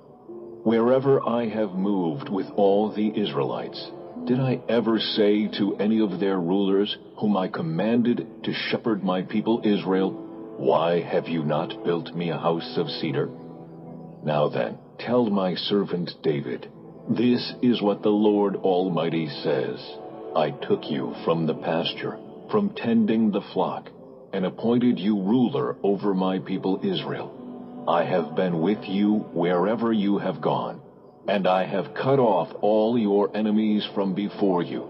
Wherever 0.65 1.27
I 1.27 1.49
have 1.49 1.75
moved 1.75 2.29
with 2.29 2.47
all 2.57 2.91
the 2.91 3.11
Israelites, 3.19 3.91
did 4.27 4.39
I 4.39 4.61
ever 4.69 4.99
say 4.99 5.49
to 5.59 5.77
any 5.77 6.01
of 6.01 6.21
their 6.21 6.39
rulers, 6.39 6.99
whom 7.17 7.39
I 7.39 7.49
commanded 7.49 8.45
to 8.45 8.53
shepherd 8.53 9.03
my 9.03 9.23
people 9.23 9.63
Israel, 9.65 10.11
Why 10.59 11.01
have 11.01 11.27
you 11.27 11.43
not 11.43 11.85
built 11.85 12.15
me 12.15 12.29
a 12.29 12.37
house 12.37 12.77
of 12.77 12.91
cedar? 12.91 13.31
Now 14.23 14.49
then, 14.49 14.77
tell 14.99 15.25
my 15.31 15.55
servant 15.55 16.13
David, 16.23 16.71
This 17.09 17.55
is 17.63 17.81
what 17.81 18.03
the 18.03 18.11
Lord 18.11 18.57
Almighty 18.57 19.27
says. 19.43 19.81
I 20.37 20.51
took 20.51 20.91
you 20.91 21.15
from 21.25 21.47
the 21.47 21.55
pasture, 21.55 22.19
from 22.51 22.75
tending 22.77 23.31
the 23.31 23.43
flock, 23.55 23.89
and 24.33 24.47
appointed 24.47 24.99
you 24.99 25.21
ruler 25.21 25.77
over 25.83 26.15
my 26.15 26.39
people 26.39 26.81
Israel. 26.83 27.85
I 27.89 28.05
have 28.05 28.37
been 28.37 28.61
with 28.61 28.85
you 28.85 29.27
wherever 29.33 29.93
you 29.93 30.19
have 30.19 30.41
gone, 30.41 30.81
and 31.29 31.47
I 31.47 31.65
have 31.65 31.95
cut 31.95 32.19
off 32.19 32.49
all 32.61 32.99
your 32.99 33.37
enemies 33.37 33.87
from 33.95 34.15
before 34.15 34.63
you. 34.63 34.87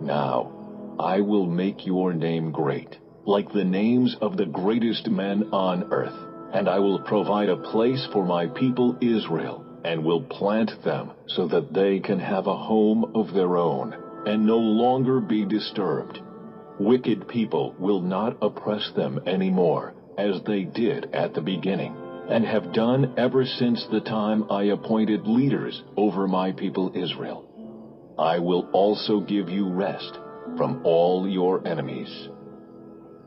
Now, 0.00 0.52
I 0.98 1.20
will 1.20 1.46
make 1.46 1.86
your 1.86 2.12
name 2.12 2.50
great, 2.50 2.98
like 3.24 3.52
the 3.52 3.64
names 3.64 4.16
of 4.20 4.36
the 4.36 4.46
greatest 4.46 5.08
men 5.08 5.48
on 5.52 5.92
earth, 5.92 6.18
and 6.52 6.68
I 6.68 6.78
will 6.78 6.98
provide 6.98 7.48
a 7.48 7.56
place 7.56 8.06
for 8.12 8.24
my 8.24 8.46
people 8.46 8.98
Israel, 9.00 9.64
and 9.84 10.04
will 10.04 10.22
plant 10.24 10.72
them 10.84 11.12
so 11.26 11.46
that 11.48 11.72
they 11.72 12.00
can 12.00 12.18
have 12.18 12.46
a 12.46 12.56
home 12.56 13.12
of 13.14 13.32
their 13.32 13.56
own, 13.56 13.94
and 14.26 14.44
no 14.44 14.58
longer 14.58 15.20
be 15.20 15.44
disturbed. 15.44 16.20
Wicked 16.80 17.28
people 17.28 17.74
will 17.78 18.00
not 18.00 18.38
oppress 18.40 18.90
them 18.96 19.20
anymore, 19.26 19.92
as 20.16 20.40
they 20.46 20.62
did 20.62 21.14
at 21.14 21.34
the 21.34 21.42
beginning 21.42 21.94
and 22.30 22.42
have 22.46 22.72
done 22.72 23.12
ever 23.18 23.44
since 23.44 23.86
the 23.90 24.00
time 24.00 24.50
I 24.50 24.62
appointed 24.62 25.26
leaders 25.26 25.82
over 25.98 26.26
my 26.26 26.52
people 26.52 26.90
Israel. 26.94 27.44
I 28.18 28.38
will 28.38 28.66
also 28.72 29.20
give 29.20 29.50
you 29.50 29.68
rest 29.68 30.18
from 30.56 30.80
all 30.82 31.28
your 31.28 31.66
enemies. 31.68 32.28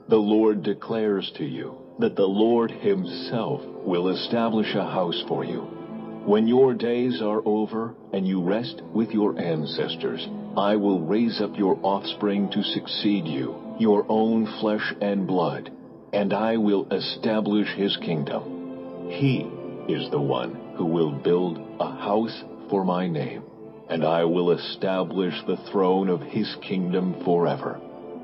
The 0.09 0.17
Lord 0.17 0.63
declares 0.63 1.31
to 1.37 1.45
you 1.45 1.77
that 1.99 2.15
the 2.15 2.25
Lord 2.25 2.71
himself 2.71 3.61
will 3.85 4.09
establish 4.09 4.73
a 4.73 4.83
house 4.83 5.23
for 5.27 5.45
you. 5.45 5.82
When 6.25 6.47
your 6.47 6.73
days 6.73 7.21
are 7.21 7.41
over 7.45 7.95
and 8.13 8.25
you 8.25 8.41
rest 8.41 8.81
with 8.93 9.11
your 9.11 9.37
ancestors, 9.37 10.25
I 10.55 10.77
will 10.77 11.01
raise 11.01 11.41
up 11.41 11.57
your 11.57 11.77
offspring 11.83 12.49
to 12.51 12.63
succeed 12.63 13.27
you, 13.27 13.75
your 13.77 14.05
own 14.07 14.45
flesh 14.61 14.93
and 15.01 15.27
blood, 15.27 15.69
and 16.13 16.31
I 16.31 16.55
will 16.55 16.87
establish 16.93 17.67
his 17.75 17.97
kingdom. 17.97 19.09
He 19.09 19.49
is 19.89 20.09
the 20.11 20.21
one 20.21 20.55
who 20.77 20.85
will 20.85 21.11
build 21.11 21.59
a 21.81 21.91
house 21.91 22.41
for 22.69 22.85
my 22.85 23.05
name, 23.05 23.43
and 23.89 24.05
I 24.05 24.23
will 24.23 24.51
establish 24.51 25.35
the 25.45 25.57
throne 25.73 26.07
of 26.07 26.21
his 26.21 26.55
kingdom 26.61 27.21
forever. 27.25 27.81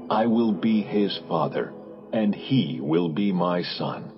I 0.09 0.25
will 0.25 0.53
be 0.53 0.83
his 0.83 1.19
father, 1.27 1.73
and 2.13 2.33
he 2.33 2.79
will 2.81 3.09
be 3.09 3.33
my 3.33 3.61
son. 3.61 4.13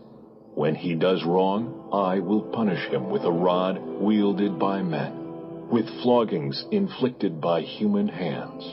When 0.54 0.76
he 0.76 0.96
does 0.96 1.24
wrong, 1.24 1.90
I 1.94 2.20
will 2.20 2.42
punish 2.42 2.86
him 2.90 3.10
with 3.10 3.24
a 3.24 3.32
rod 3.32 3.80
wielded 3.80 4.60
by 4.60 4.82
men, 4.82 5.68
with 5.70 5.88
floggings 6.04 6.66
inflicted 6.72 7.40
by 7.40 7.62
human 7.62 8.10
hands. 8.10 8.64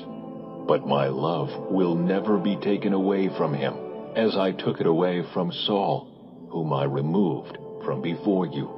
But 0.67 0.89
my 0.89 1.07
love 1.07 1.51
will 1.71 1.95
never 1.95 2.37
be 2.37 2.57
taken 2.57 2.93
away 2.93 3.29
from 3.29 3.55
him, 3.55 3.75
as 4.17 4.37
I 4.37 4.51
took 4.53 4.81
it 4.81 4.87
away 4.87 5.23
from 5.33 5.53
Saul, 5.53 6.49
whom 6.51 6.73
I 6.73 6.85
removed 6.85 7.57
from 7.85 8.03
before 8.03 8.47
you. 8.47 8.69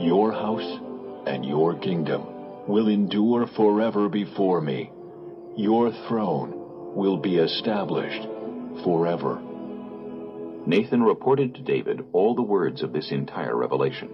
Your 0.00 0.32
house 0.32 0.80
and 1.26 1.44
your 1.44 1.74
kingdom 1.78 2.24
will 2.66 2.88
endure 2.88 3.46
forever 3.46 4.08
before 4.08 4.60
me. 4.60 4.90
Your 5.56 5.92
throne 6.08 6.52
will 6.94 7.16
be 7.18 7.36
established 7.36 8.26
forever. 8.82 9.40
Nathan 10.66 11.02
reported 11.02 11.54
to 11.54 11.62
David 11.62 12.04
all 12.12 12.34
the 12.34 12.42
words 12.42 12.82
of 12.82 12.92
this 12.92 13.12
entire 13.12 13.56
revelation. 13.56 14.10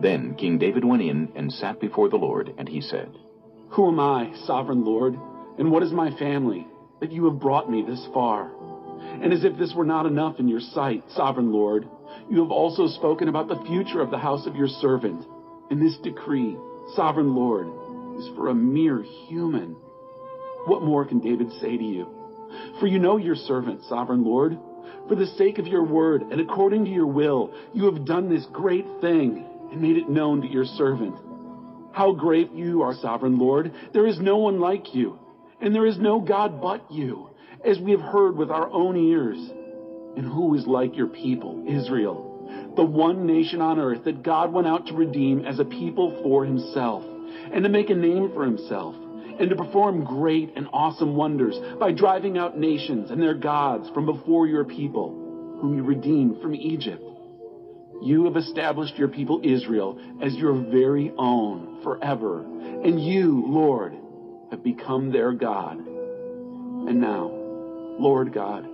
Then 0.00 0.36
King 0.36 0.58
David 0.58 0.84
went 0.84 1.02
in 1.02 1.32
and 1.34 1.52
sat 1.52 1.80
before 1.80 2.08
the 2.08 2.16
Lord, 2.16 2.54
and 2.56 2.68
he 2.68 2.80
said, 2.80 3.10
Who 3.70 3.88
am 3.88 3.98
I, 3.98 4.32
sovereign 4.46 4.84
Lord, 4.84 5.18
and 5.58 5.72
what 5.72 5.82
is 5.82 5.90
my 5.90 6.16
family, 6.16 6.66
that 7.00 7.10
you 7.10 7.24
have 7.24 7.40
brought 7.40 7.68
me 7.68 7.82
this 7.82 8.06
far? 8.14 8.52
And 9.20 9.32
as 9.32 9.42
if 9.42 9.58
this 9.58 9.74
were 9.74 9.84
not 9.84 10.06
enough 10.06 10.38
in 10.38 10.46
your 10.46 10.60
sight, 10.60 11.02
sovereign 11.10 11.52
Lord, 11.52 11.88
you 12.30 12.40
have 12.40 12.52
also 12.52 12.86
spoken 12.86 13.28
about 13.28 13.48
the 13.48 13.62
future 13.66 14.00
of 14.00 14.12
the 14.12 14.18
house 14.18 14.46
of 14.46 14.54
your 14.54 14.68
servant. 14.68 15.24
And 15.70 15.82
this 15.82 15.96
decree, 15.98 16.56
sovereign 16.94 17.34
Lord, 17.34 17.66
is 18.20 18.28
for 18.36 18.48
a 18.48 18.54
mere 18.54 19.02
human. 19.26 19.76
What 20.66 20.82
more 20.82 21.04
can 21.04 21.18
David 21.18 21.50
say 21.60 21.76
to 21.76 21.84
you? 21.84 22.06
For 22.78 22.86
you 22.86 22.98
know 22.98 23.16
your 23.16 23.34
servant, 23.34 23.82
sovereign 23.88 24.24
Lord. 24.24 24.58
For 25.08 25.14
the 25.14 25.26
sake 25.38 25.58
of 25.58 25.66
your 25.66 25.84
word 25.84 26.22
and 26.22 26.40
according 26.40 26.84
to 26.84 26.90
your 26.90 27.06
will, 27.06 27.54
you 27.72 27.86
have 27.86 28.04
done 28.04 28.28
this 28.28 28.44
great 28.52 28.86
thing 29.00 29.46
and 29.72 29.80
made 29.80 29.96
it 29.96 30.08
known 30.08 30.42
to 30.42 30.48
your 30.48 30.66
servant. 30.66 31.16
How 31.92 32.12
great 32.12 32.52
you 32.52 32.82
are, 32.82 32.94
sovereign 32.94 33.38
Lord. 33.38 33.72
There 33.94 34.06
is 34.06 34.20
no 34.20 34.36
one 34.36 34.60
like 34.60 34.94
you, 34.94 35.18
and 35.60 35.74
there 35.74 35.86
is 35.86 35.98
no 35.98 36.20
God 36.20 36.60
but 36.60 36.92
you, 36.92 37.30
as 37.64 37.78
we 37.78 37.90
have 37.92 38.00
heard 38.00 38.36
with 38.36 38.50
our 38.50 38.70
own 38.70 38.96
ears. 38.96 39.38
And 40.16 40.26
who 40.26 40.54
is 40.54 40.66
like 40.66 40.96
your 40.96 41.06
people, 41.06 41.64
Israel, 41.66 42.72
the 42.76 42.84
one 42.84 43.26
nation 43.26 43.60
on 43.60 43.78
earth 43.78 44.04
that 44.04 44.22
God 44.22 44.52
went 44.52 44.66
out 44.66 44.86
to 44.86 44.94
redeem 44.94 45.44
as 45.44 45.58
a 45.58 45.64
people 45.64 46.20
for 46.22 46.44
himself, 46.44 47.02
and 47.52 47.64
to 47.64 47.70
make 47.70 47.90
a 47.90 47.94
name 47.94 48.30
for 48.34 48.44
himself, 48.44 48.94
and 49.38 49.50
to 49.50 49.56
perform 49.56 50.04
great 50.04 50.52
and 50.56 50.68
awesome 50.72 51.16
wonders 51.16 51.56
by 51.78 51.92
driving 51.92 52.38
out 52.38 52.58
nations 52.58 53.10
and 53.10 53.20
their 53.20 53.34
gods 53.34 53.88
from 53.90 54.06
before 54.06 54.46
your 54.46 54.64
people, 54.64 55.58
whom 55.60 55.76
you 55.76 55.82
redeemed 55.82 56.40
from 56.40 56.54
Egypt? 56.54 57.02
You 58.02 58.24
have 58.24 58.36
established 58.36 58.96
your 58.96 59.08
people 59.08 59.40
Israel 59.42 59.98
as 60.22 60.34
your 60.34 60.54
very 60.54 61.12
own 61.16 61.82
forever, 61.82 62.42
and 62.42 63.02
you, 63.02 63.42
Lord, 63.46 63.96
have 64.50 64.62
become 64.62 65.10
their 65.10 65.32
God. 65.32 65.78
And 65.78 67.00
now, 67.00 67.30
Lord 67.98 68.32
God, 68.32 68.68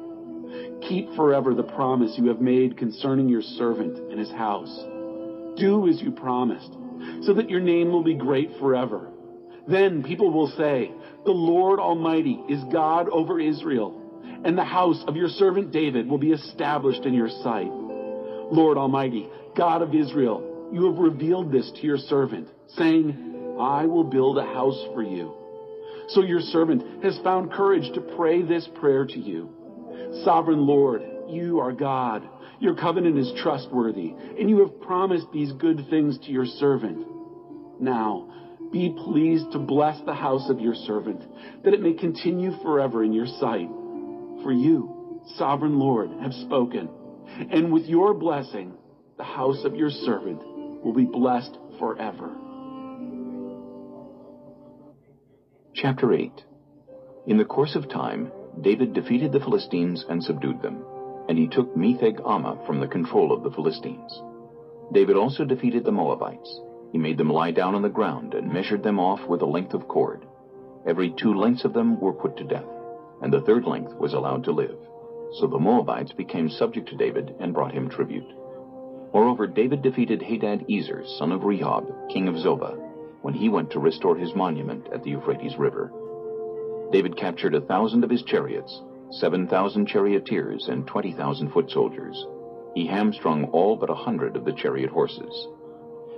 Keep 0.89 1.15
forever 1.15 1.55
the 1.55 1.63
promise 1.63 2.15
you 2.19 2.29
have 2.29 2.41
made 2.41 2.77
concerning 2.77 3.29
your 3.29 3.41
servant 3.41 3.97
and 4.11 4.19
his 4.19 4.31
house. 4.31 4.75
Do 5.57 5.89
as 5.89 6.01
you 6.01 6.11
promised, 6.11 6.73
so 7.23 7.33
that 7.35 7.49
your 7.49 7.61
name 7.61 7.91
will 7.91 8.03
be 8.03 8.15
great 8.15 8.51
forever. 8.61 9.09
Then 9.67 10.03
people 10.03 10.31
will 10.31 10.49
say, 10.49 10.93
The 11.25 11.33
Lord 11.33 11.79
Almighty 11.81 12.43
is 12.49 12.63
God 12.73 13.09
over 13.09 13.41
Israel, 13.41 14.01
and 14.45 14.57
the 14.57 14.65
house 14.65 15.03
of 15.07 15.17
your 15.17 15.29
servant 15.29 15.73
David 15.73 16.09
will 16.09 16.19
be 16.19 16.33
established 16.33 17.05
in 17.05 17.15
your 17.15 17.31
sight. 17.43 17.71
Lord 17.71 18.77
Almighty, 18.77 19.29
God 19.57 19.83
of 19.83 19.95
Israel, 19.95 20.71
you 20.73 20.87
have 20.91 20.99
revealed 20.99 21.51
this 21.51 21.71
to 21.81 21.87
your 21.87 21.99
servant, 21.99 22.49
saying, 22.77 23.57
I 23.59 23.87
will 23.87 24.05
build 24.05 24.39
a 24.39 24.45
house 24.45 24.83
for 24.93 25.03
you. 25.03 25.35
So 26.09 26.23
your 26.23 26.41
servant 26.41 27.03
has 27.03 27.19
found 27.25 27.53
courage 27.53 27.95
to 27.95 28.01
pray 28.01 28.43
this 28.43 28.69
prayer 28.75 29.07
to 29.07 29.19
you. 29.19 30.21
Sovereign 30.25 30.67
Lord, 30.67 31.03
you 31.29 31.61
are 31.61 31.73
God. 31.73 32.29
Your 32.61 32.75
covenant 32.75 33.19
is 33.19 33.33
trustworthy, 33.43 34.15
and 34.39 34.51
you 34.51 34.61
have 34.61 34.81
promised 34.83 35.27
these 35.33 35.53
good 35.53 35.87
things 35.89 36.19
to 36.19 36.31
your 36.31 36.47
servant. 36.47 37.07
Now, 37.81 38.31
be 38.75 38.93
pleased 39.05 39.53
to 39.53 39.59
bless 39.61 40.01
the 40.01 40.15
house 40.15 40.51
of 40.51 40.59
your 40.59 40.75
servant, 40.75 41.23
that 41.63 41.73
it 41.73 41.81
may 41.81 41.93
continue 41.93 42.51
forever 42.61 43.05
in 43.05 43.13
your 43.13 43.27
sight. 43.39 43.69
For 44.43 44.51
you, 44.51 45.23
sovereign 45.37 45.79
Lord, 45.79 46.11
have 46.21 46.35
spoken, 46.35 46.91
and 47.53 47.73
with 47.73 47.85
your 47.85 48.15
blessing, 48.15 48.75
the 49.17 49.23
house 49.23 49.65
of 49.65 49.77
your 49.77 49.91
servant 49.91 50.43
will 50.85 50.93
be 50.93 51.05
blessed 51.05 51.57
forever. 51.79 52.35
Chapter 55.73 56.13
8 56.13 56.33
In 57.29 57.39
the 57.39 57.45
course 57.45 57.77
of 57.77 57.89
time, 57.89 58.33
David 58.61 58.93
defeated 58.93 59.31
the 59.31 59.41
Philistines 59.41 60.05
and 60.09 60.21
subdued 60.21 60.63
them, 60.63 60.85
and 61.29 61.39
he 61.39 61.47
took 61.47 61.77
Metheg 61.77 62.21
Ammah 62.23 62.67
from 62.67 62.81
the 62.81 62.89
control 62.89 63.33
of 63.33 63.45
the 63.45 63.53
Philistines. 63.53 64.21
David 64.93 65.17
also 65.17 65.45
defeated 65.45 65.85
the 65.85 65.93
Moabites. 65.93 66.61
He 66.95 67.01
made 67.01 67.19
them 67.19 67.29
lie 67.29 67.51
down 67.51 67.75
on 67.75 67.83
the 67.83 67.89
ground 67.89 68.35
and 68.35 68.53
measured 68.53 68.85
them 68.85 69.01
off 69.01 69.27
with 69.27 69.43
a 69.43 69.47
length 69.47 69.75
of 69.75 69.89
cord. 69.89 70.25
Every 70.87 71.11
two 71.11 71.35
lengths 71.35 71.65
of 71.65 71.73
them 71.73 71.99
were 71.99 72.13
put 72.13 72.37
to 72.37 72.45
death, 72.45 72.69
and 73.21 73.33
the 73.33 73.41
third 73.41 73.67
length 73.67 73.97
was 73.97 74.15
allowed 74.15 74.45
to 74.45 74.53
live. 74.53 74.79
So 75.33 75.49
the 75.49 75.59
Moabites 75.59 76.13
became 76.13 76.49
subject 76.49 76.89
to 76.91 76.97
David 76.97 77.35
and 77.41 77.53
brought 77.53 77.75
him 77.75 77.89
tribute. 77.89 78.33
Moreover, 79.13 79.49
David 79.49 79.83
defeated 79.83 80.23
Hadad 80.23 80.67
Ezer, 80.71 81.05
son 81.05 81.33
of 81.33 81.41
Rehob, 81.41 82.11
king 82.11 82.29
of 82.29 82.37
Zobah, 82.37 82.79
when 83.23 83.35
he 83.35 83.49
went 83.49 83.73
to 83.73 83.81
restore 83.81 84.15
his 84.15 84.37
monument 84.37 84.87
at 84.93 85.03
the 85.03 85.11
Euphrates 85.11 85.57
River. 85.59 85.91
David 86.93 87.17
captured 87.17 87.57
a 87.57 87.61
thousand 87.61 88.05
of 88.05 88.11
his 88.11 88.23
chariots, 88.23 88.83
7,000 89.11 89.87
charioteers, 89.87 90.69
and 90.69 90.87
20,000 90.87 91.51
foot 91.51 91.73
soldiers. 91.73 92.25
He 92.77 92.87
hamstrung 92.87 93.47
all 93.47 93.75
but 93.75 93.91
a 93.91 93.95
hundred 93.95 94.37
of 94.37 94.45
the 94.45 94.53
chariot 94.53 94.91
horses. 94.91 95.49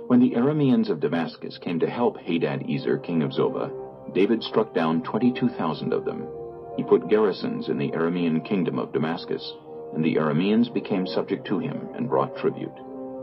When 0.07 0.21
the 0.21 0.35
Arameans 0.35 0.89
of 0.89 1.01
Damascus 1.01 1.57
came 1.57 1.81
to 1.81 1.89
help 1.89 2.17
Hadad-Ezer, 2.17 2.99
king 2.99 3.23
of 3.23 3.31
Zobah, 3.31 4.13
David 4.13 4.41
struck 4.41 4.73
down 4.73 5.03
22,000 5.03 5.91
of 5.91 6.05
them. 6.05 6.25
He 6.77 6.83
put 6.83 7.09
garrisons 7.09 7.67
in 7.67 7.77
the 7.77 7.91
Aramean 7.91 8.39
kingdom 8.45 8.79
of 8.79 8.93
Damascus, 8.93 9.53
and 9.93 10.05
the 10.05 10.15
Arameans 10.15 10.73
became 10.73 11.05
subject 11.05 11.45
to 11.47 11.59
him 11.59 11.89
and 11.93 12.07
brought 12.07 12.37
tribute. 12.37 12.73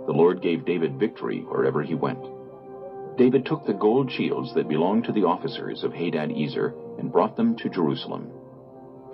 The 0.06 0.12
Lord 0.12 0.42
gave 0.42 0.66
David 0.66 0.98
victory 0.98 1.40
wherever 1.40 1.82
he 1.82 1.94
went. 1.94 2.22
David 3.16 3.46
took 3.46 3.64
the 3.64 3.72
gold 3.72 4.12
shields 4.12 4.52
that 4.52 4.68
belonged 4.68 5.04
to 5.04 5.12
the 5.12 5.24
officers 5.24 5.84
of 5.84 5.94
Hadad-Ezer 5.94 6.74
and 6.98 7.10
brought 7.10 7.34
them 7.34 7.56
to 7.56 7.70
Jerusalem. 7.70 8.30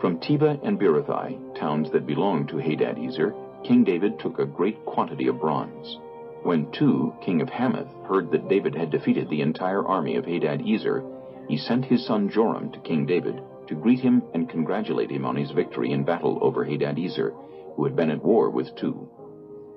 From 0.00 0.18
Tebah 0.18 0.58
and 0.64 0.76
Berothai, 0.76 1.54
towns 1.56 1.88
that 1.92 2.04
belonged 2.04 2.48
to 2.48 2.58
Hadad-Ezer, 2.58 3.32
King 3.62 3.84
David 3.84 4.18
took 4.18 4.40
a 4.40 4.44
great 4.44 4.84
quantity 4.86 5.28
of 5.28 5.40
bronze. 5.40 5.98
When 6.42 6.70
Tou, 6.72 7.12
king 7.20 7.42
of 7.42 7.50
Hamath, 7.50 7.92
heard 8.04 8.30
that 8.30 8.48
David 8.48 8.74
had 8.74 8.90
defeated 8.90 9.28
the 9.28 9.42
entire 9.42 9.86
army 9.86 10.16
of 10.16 10.24
Hadad-Ezer, 10.24 11.04
he 11.48 11.58
sent 11.58 11.84
his 11.84 12.06
son 12.06 12.30
Joram 12.30 12.70
to 12.72 12.80
King 12.80 13.04
David 13.04 13.42
to 13.66 13.74
greet 13.74 14.00
him 14.00 14.22
and 14.32 14.48
congratulate 14.48 15.10
him 15.10 15.26
on 15.26 15.36
his 15.36 15.50
victory 15.50 15.92
in 15.92 16.02
battle 16.02 16.38
over 16.40 16.64
Hadad-Ezer, 16.64 17.34
who 17.76 17.84
had 17.84 17.94
been 17.94 18.10
at 18.10 18.24
war 18.24 18.48
with 18.48 18.74
Tou. 18.76 19.06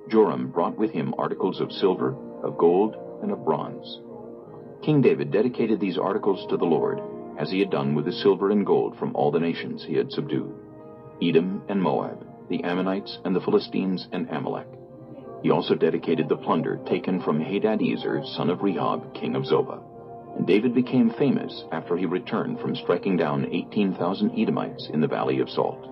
Joram 0.10 0.52
brought 0.52 0.78
with 0.78 0.92
him 0.92 1.14
articles 1.18 1.60
of 1.60 1.72
silver, 1.72 2.16
of 2.44 2.58
gold, 2.58 2.96
and 3.22 3.32
of 3.32 3.44
bronze. 3.44 4.00
King 4.82 5.02
David 5.02 5.32
dedicated 5.32 5.80
these 5.80 5.98
articles 5.98 6.46
to 6.48 6.58
the 6.58 6.66
Lord, 6.66 7.02
as 7.38 7.52
he 7.52 7.60
had 7.60 7.72
done 7.72 7.94
with 7.94 8.06
the 8.06 8.12
silver 8.12 8.52
and 8.52 8.66
gold 8.66 8.98
from 8.98 9.16
all 9.16 9.32
the 9.32 9.40
nations 9.40 9.84
he 9.84 9.96
had 9.96 10.12
subdued 10.12 10.54
Edom 11.22 11.62
and 11.68 11.82
Moab, 11.82 12.26
the 12.50 12.64
Ammonites 12.64 13.20
and 13.26 13.36
the 13.36 13.42
Philistines 13.42 14.08
and 14.12 14.30
Amalek. 14.30 14.68
He 15.44 15.52
also 15.52 15.76
dedicated 15.76 16.30
the 16.30 16.38
plunder 16.38 16.80
taken 16.88 17.22
from 17.22 17.42
Hadad-Ezer, 17.42 18.24
son 18.38 18.50
of 18.50 18.60
Rehob, 18.60 19.14
king 19.14 19.36
of 19.36 19.44
Zobah. 19.44 19.84
And 20.38 20.48
David 20.48 20.74
became 20.74 21.10
famous 21.12 21.66
after 21.74 21.98
he 21.98 22.06
returned 22.06 22.62
from 22.62 22.78
striking 22.78 23.18
down 23.18 23.50
18,000 23.52 24.40
Edomites 24.40 24.90
in 24.94 25.02
the 25.02 25.08
Valley 25.08 25.42
of 25.42 25.50
Salt. 25.50 25.90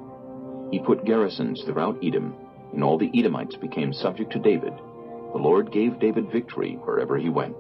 He 0.72 0.80
put 0.80 1.04
garrisons 1.04 1.62
throughout 1.64 2.00
Edom, 2.02 2.34
and 2.72 2.82
all 2.82 2.98
the 2.98 3.12
Edomites 3.14 3.58
became 3.58 3.92
subject 3.92 4.32
to 4.32 4.40
David. 4.40 4.74
The 5.34 5.38
Lord 5.38 5.74
gave 5.74 6.00
David 6.00 6.32
victory 6.32 6.80
wherever 6.84 7.18
he 7.18 7.28
went. 7.28 7.60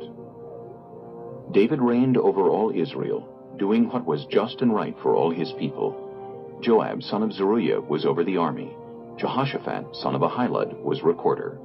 David 1.52 1.82
reigned 1.82 2.16
over 2.16 2.50
all 2.50 2.72
Israel, 2.74 3.28
doing 3.58 3.90
what 3.90 4.06
was 4.06 4.26
just 4.28 4.62
and 4.62 4.74
right 4.74 4.96
for 5.04 5.14
all 5.14 5.30
his 5.30 5.52
people. 5.60 6.58
Joab, 6.62 7.04
son 7.04 7.22
of 7.22 7.34
Zeruiah, 7.34 7.82
was 7.82 8.06
over 8.06 8.24
the 8.24 8.38
army. 8.38 8.74
Jehoshaphat, 9.18 9.94
son 9.98 10.16
of 10.16 10.22
Ahilud, 10.22 10.82
was 10.82 11.04
recorder. 11.04 11.60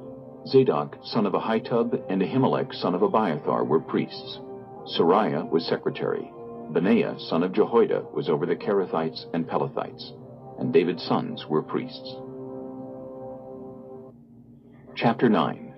Zadok, 0.46 0.96
son 1.02 1.26
of 1.26 1.32
Ahitub, 1.32 2.00
and 2.08 2.22
Ahimelech, 2.22 2.72
son 2.72 2.94
of 2.94 3.02
Abiathar, 3.02 3.64
were 3.64 3.80
priests. 3.80 4.38
Seraiah 4.96 5.50
was 5.50 5.66
secretary. 5.66 6.30
Benaiah, 6.70 7.18
son 7.18 7.42
of 7.42 7.52
Jehoiada, 7.52 8.04
was 8.14 8.28
over 8.28 8.46
the 8.46 8.54
Kerethites 8.54 9.24
and 9.32 9.48
Pelethites. 9.48 10.12
And 10.58 10.72
David's 10.72 11.02
sons 11.02 11.46
were 11.48 11.62
priests. 11.62 12.14
Chapter 14.94 15.28
9 15.28 15.74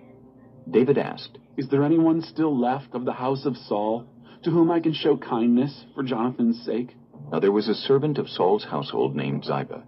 David 0.70 0.98
asked, 0.98 1.38
Is 1.56 1.68
there 1.68 1.82
anyone 1.82 2.20
still 2.20 2.56
left 2.56 2.94
of 2.94 3.06
the 3.06 3.12
house 3.12 3.46
of 3.46 3.56
Saul 3.56 4.06
to 4.42 4.50
whom 4.50 4.70
I 4.70 4.80
can 4.80 4.92
show 4.92 5.16
kindness 5.16 5.86
for 5.94 6.02
Jonathan's 6.02 6.62
sake? 6.62 6.94
Now 7.32 7.40
there 7.40 7.52
was 7.52 7.68
a 7.68 7.74
servant 7.74 8.18
of 8.18 8.28
Saul's 8.28 8.64
household 8.64 9.16
named 9.16 9.44
Ziba. 9.44 9.82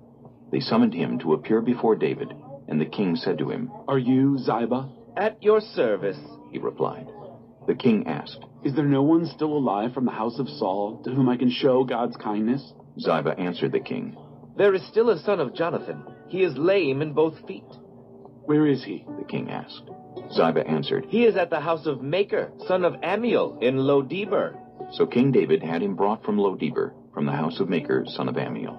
They 0.51 0.61
summoned 0.61 0.95
him 0.95 1.19
to 1.21 1.35
appear 1.35 1.61
before 1.61 1.97
David, 1.97 2.33
and 2.71 2.81
the 2.81 2.87
king 2.87 3.17
said 3.17 3.37
to 3.39 3.51
him, 3.51 3.71
Are 3.89 3.99
you 3.99 4.39
Ziba? 4.39 4.89
At 5.17 5.43
your 5.43 5.61
service, 5.61 6.19
he 6.51 6.59
replied. 6.59 7.09
The 7.67 7.75
king 7.75 8.07
asked, 8.07 8.45
Is 8.65 8.75
there 8.75 8.85
no 8.87 9.03
one 9.03 9.27
still 9.27 9.53
alive 9.53 9.93
from 9.93 10.07
the 10.07 10.13
house 10.13 10.39
of 10.39 10.49
Saul 10.49 11.03
to 11.05 11.11
whom 11.11 11.29
I 11.29 11.37
can 11.37 11.51
show 11.51 11.85
God's 11.85 12.17
kindness? 12.17 12.73
Ziba 12.99 13.35
answered 13.39 13.73
the 13.73 13.81
king, 13.81 14.17
There 14.57 14.75
is 14.75 14.87
still 14.87 15.11
a 15.11 15.19
son 15.19 15.41
of 15.41 15.55
Jonathan. 15.55 16.03
He 16.29 16.43
is 16.43 16.57
lame 16.57 17.03
in 17.03 17.13
both 17.13 17.47
feet. 17.47 17.65
Where 18.45 18.67
is 18.67 18.85
he? 18.85 19.05
The 19.19 19.25
king 19.25 19.51
asked. 19.51 19.91
Ziba 20.33 20.67
answered, 20.67 21.07
He 21.09 21.25
is 21.25 21.37
at 21.37 21.51
the 21.51 21.61
house 21.61 21.87
of 21.87 21.99
Makir, 21.99 22.51
son 22.67 22.85
of 22.85 22.95
Ammiel, 23.03 23.61
in 23.63 23.77
Lo-debar. 23.79 24.57
So 24.93 25.07
King 25.07 25.33
David 25.33 25.63
had 25.63 25.83
him 25.83 25.97
brought 25.97 26.25
from 26.25 26.39
Lo-debar, 26.39 26.95
from 27.13 27.27
the 27.27 27.33
house 27.33 27.61
of 27.61 27.69
Makir, 27.69 28.09
son 28.09 28.29
of 28.29 28.37
Ammiel. 28.37 28.79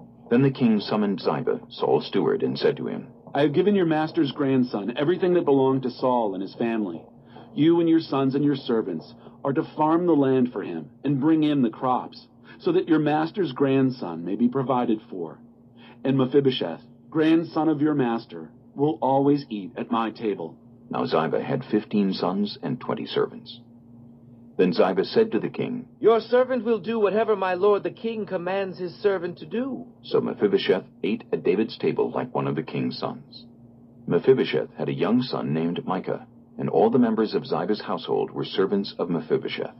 Then 0.31 0.43
the 0.43 0.49
king 0.49 0.79
summoned 0.79 1.19
Ziba, 1.19 1.59
Saul's 1.67 2.05
steward, 2.05 2.41
and 2.41 2.57
said 2.57 2.77
to 2.77 2.87
him, 2.87 3.07
I 3.35 3.41
have 3.41 3.51
given 3.51 3.75
your 3.75 3.85
master's 3.85 4.31
grandson 4.31 4.93
everything 4.95 5.33
that 5.33 5.43
belonged 5.43 5.83
to 5.83 5.91
Saul 5.91 6.33
and 6.33 6.41
his 6.41 6.55
family. 6.55 7.03
You 7.53 7.81
and 7.81 7.89
your 7.89 7.99
sons 7.99 8.33
and 8.33 8.45
your 8.45 8.55
servants 8.55 9.13
are 9.43 9.51
to 9.51 9.67
farm 9.75 10.05
the 10.05 10.15
land 10.15 10.53
for 10.53 10.63
him 10.63 10.89
and 11.03 11.19
bring 11.19 11.43
in 11.43 11.61
the 11.61 11.69
crops, 11.69 12.27
so 12.59 12.71
that 12.71 12.87
your 12.87 12.99
master's 12.99 13.51
grandson 13.51 14.23
may 14.23 14.37
be 14.37 14.47
provided 14.47 15.01
for. 15.09 15.37
And 16.05 16.17
Mephibosheth, 16.17 16.81
grandson 17.09 17.67
of 17.67 17.81
your 17.81 17.93
master, 17.93 18.51
will 18.73 18.99
always 19.01 19.45
eat 19.49 19.73
at 19.75 19.91
my 19.91 20.11
table. 20.11 20.57
Now 20.89 21.05
Ziba 21.05 21.43
had 21.43 21.65
fifteen 21.65 22.13
sons 22.13 22.57
and 22.63 22.79
twenty 22.79 23.05
servants. 23.05 23.59
Then 24.61 24.73
Ziba 24.73 25.03
said 25.05 25.31
to 25.31 25.39
the 25.39 25.49
king, 25.49 25.87
Your 25.99 26.19
servant 26.19 26.63
will 26.63 26.77
do 26.77 26.99
whatever 26.99 27.35
my 27.35 27.55
lord 27.55 27.81
the 27.81 27.89
king 27.89 28.27
commands 28.27 28.77
his 28.77 28.93
servant 29.01 29.39
to 29.39 29.47
do. 29.47 29.87
So 30.03 30.21
Mephibosheth 30.21 30.83
ate 31.01 31.23
at 31.33 31.43
David's 31.43 31.79
table 31.79 32.11
like 32.11 32.35
one 32.35 32.45
of 32.45 32.55
the 32.55 32.61
king's 32.61 32.99
sons. 32.99 33.47
Mephibosheth 34.05 34.69
had 34.77 34.87
a 34.87 34.93
young 34.93 35.23
son 35.23 35.51
named 35.51 35.83
Micah, 35.83 36.27
and 36.59 36.69
all 36.69 36.91
the 36.91 36.99
members 36.99 37.33
of 37.33 37.47
Ziba's 37.47 37.81
household 37.81 38.29
were 38.29 38.45
servants 38.45 38.93
of 38.99 39.09
Mephibosheth. 39.09 39.73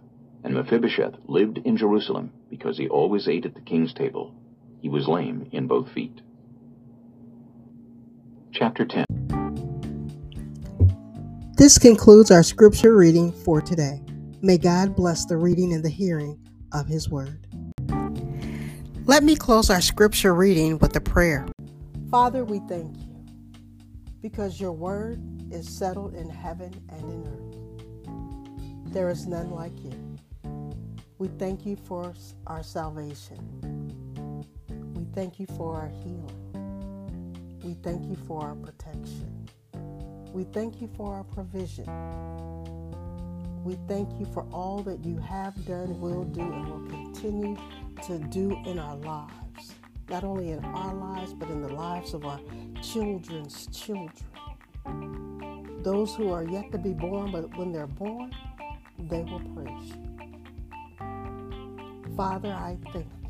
And 0.44 0.56
Mephibosheth 0.56 1.13
lived 1.28 1.60
in 1.60 1.78
Jerusalem 1.78 2.32
because 2.50 2.80
he 2.80 2.89
always 2.89 3.28
ate 3.28 3.46
at 3.46 3.54
the 3.54 3.62
king's 3.62 3.94
table. 3.94 4.34
He 4.82 4.89
was 4.89 5.08
lame 5.08 5.48
in 5.52 5.67
both 5.67 5.91
feet. 5.91 6.22
Chapter 8.52 8.88
10 8.88 9.06
This 11.56 11.78
concludes 11.78 12.32
our 12.32 12.41
scripture 12.41 12.98
reading 12.98 13.32
for 13.32 13.62
today. 13.62 14.02
May 14.43 14.58
God 14.58 14.95
bless 14.95 15.25
the 15.25 15.38
reading 15.38 15.71
and 15.71 15.86
the 15.86 15.89
hearing 15.89 16.39
of 16.73 16.88
His 16.88 17.08
Word. 17.08 17.45
Let 19.06 19.23
me 19.23 19.36
close 19.36 19.69
our 19.69 19.82
scripture 19.82 20.34
reading 20.34 20.80
with 20.80 20.95
a 20.95 21.01
prayer. 21.01 21.47
Father, 22.10 22.43
we 22.43 22.60
thank 22.67 22.97
you 22.97 23.23
because 24.19 24.60
your 24.60 24.71
Word 24.71 25.21
is 25.54 25.69
settled 25.69 26.15
in 26.15 26.27
heaven 26.27 26.73
and 26.89 27.04
in 27.04 27.27
earth. 27.27 28.93
There 28.93 29.10
is 29.10 29.27
none 29.27 29.51
like 29.51 29.77
you. 29.84 30.17
We 31.19 31.27
thank 31.27 31.63
you 31.63 31.75
for 31.75 32.12
our 32.47 32.63
salvation. 32.63 33.38
We 34.95 35.06
thank 35.13 35.39
you 35.39 35.45
for 35.56 35.75
our 35.75 35.89
healing. 35.89 37.60
We 37.63 37.75
thank 37.84 38.10
you 38.10 38.15
for 38.25 38.41
our 38.41 38.56
protection. 38.56 39.47
We 40.34 40.45
thank 40.45 40.82
you 40.82 40.89
for 40.97 41.13
our 41.13 41.23
provision. 41.25 41.86
We 43.63 43.78
thank 43.88 44.19
you 44.19 44.26
for 44.34 44.43
all 44.52 44.82
that 44.84 45.06
you 45.06 45.17
have 45.19 45.65
done, 45.65 46.00
will 46.00 46.24
do, 46.24 46.41
and 46.41 46.67
will 46.67 46.89
continue 46.89 47.58
to 48.08 48.17
do 48.17 48.58
in 48.65 48.80
our 48.80 48.95
lives. 48.97 49.74
Not 50.10 50.24
only 50.24 50.50
in 50.52 50.65
our 50.65 50.93
lives, 50.93 51.34
but 51.34 51.50
in 51.50 51.62
the 51.62 51.69
lives 51.71 52.13
of 52.13 52.26
our 52.26 52.39
children's 52.82 53.67
children. 53.67 54.12
Those 55.84 56.15
who 56.15 56.32
are 56.32 56.43
yet 56.43 56.71
to 56.71 56.78
be 56.78 56.93
born, 56.93 57.32
but 57.32 57.56
when 57.58 57.71
they're 57.71 57.88
born, 57.88 58.34
they 58.97 59.21
will 59.21 59.41
praise 59.56 59.89
you. 59.89 60.12
Father, 62.15 62.52
I 62.52 62.78
thank 62.91 63.06
you 63.06 63.21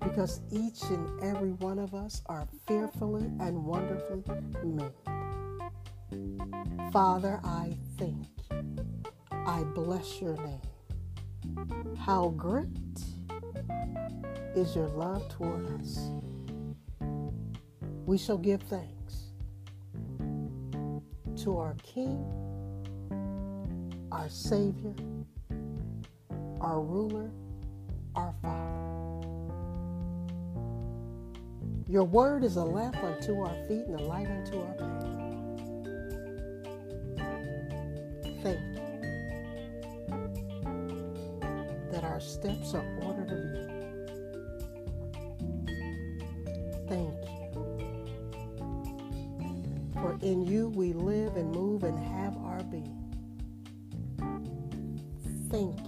because 0.00 0.40
each 0.50 0.82
and 0.90 1.22
every 1.22 1.52
one 1.52 1.78
of 1.78 1.94
us 1.94 2.22
are 2.26 2.46
fearfully 2.66 3.30
and 3.40 3.64
wonderfully 3.64 4.22
made. 4.64 4.92
Father, 6.92 7.40
I 7.44 7.76
thank. 7.98 8.31
I 9.46 9.64
bless 9.64 10.20
your 10.20 10.36
name. 10.36 10.60
How 11.98 12.28
great 12.30 12.68
is 14.54 14.76
your 14.76 14.88
love 14.88 15.28
toward 15.30 15.66
us. 15.80 16.10
we 18.06 18.18
shall 18.18 18.38
give 18.38 18.62
thanks 18.62 19.32
to 21.42 21.58
our 21.58 21.74
King, 21.82 22.24
our 24.12 24.28
Savior, 24.28 24.94
our 26.60 26.80
ruler, 26.80 27.30
our 28.14 28.34
Father. 28.42 28.92
Your 31.88 32.04
word 32.04 32.44
is 32.44 32.56
a 32.56 32.64
lamp 32.64 32.96
unto 33.02 33.40
our 33.40 33.54
feet 33.68 33.86
and 33.86 34.00
a 34.00 34.04
light 34.04 34.28
unto 34.28 34.60
our 34.60 34.74
path. 34.74 35.11
Steps 42.42 42.74
are 42.74 42.84
ordered 43.02 43.30
of 43.30 43.38
you. 43.54 43.68
Thank 46.88 47.14
you. 47.24 47.40
For 49.94 50.18
in 50.22 50.44
you 50.44 50.70
we 50.70 50.92
live 50.92 51.36
and 51.36 51.52
move 51.52 51.84
and 51.84 51.96
have 51.96 52.36
our 52.38 52.64
being. 52.64 52.98
Thank 55.50 55.78
you 55.78 55.86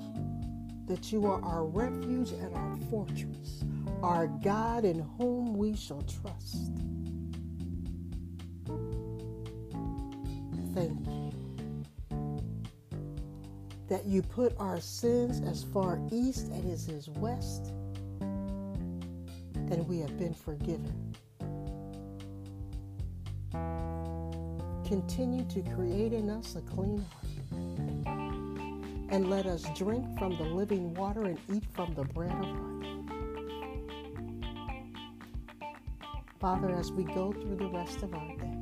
that 0.86 1.10
you 1.10 1.26
are 1.26 1.42
our 1.42 1.64
refuge 1.64 2.30
and 2.30 2.54
our 2.54 2.76
fortress, 2.88 3.64
our 4.04 4.28
God 4.28 4.84
in 4.84 5.00
whom 5.18 5.54
we 5.56 5.74
shall 5.74 6.02
trust. 6.02 6.63
You 14.14 14.22
put 14.22 14.54
our 14.60 14.80
sins 14.80 15.42
as 15.44 15.64
far 15.64 15.98
east 16.12 16.48
as 16.52 16.88
is 16.88 17.08
west, 17.16 17.72
and 18.20 19.84
we 19.88 19.98
have 19.98 20.16
been 20.16 20.32
forgiven. 20.32 21.16
Continue 24.86 25.44
to 25.46 25.62
create 25.74 26.12
in 26.12 26.30
us 26.30 26.54
a 26.54 26.60
clean 26.60 27.04
heart, 27.10 27.26
and 29.10 29.28
let 29.28 29.46
us 29.46 29.64
drink 29.74 30.06
from 30.16 30.36
the 30.36 30.44
living 30.44 30.94
water 30.94 31.24
and 31.24 31.40
eat 31.52 31.64
from 31.72 31.92
the 31.94 32.04
bread 32.04 32.30
of 32.30 32.46
life. 32.46 32.84
Father, 36.38 36.70
as 36.70 36.92
we 36.92 37.02
go 37.02 37.32
through 37.32 37.56
the 37.56 37.66
rest 37.66 38.04
of 38.04 38.14
our 38.14 38.36
day, 38.36 38.58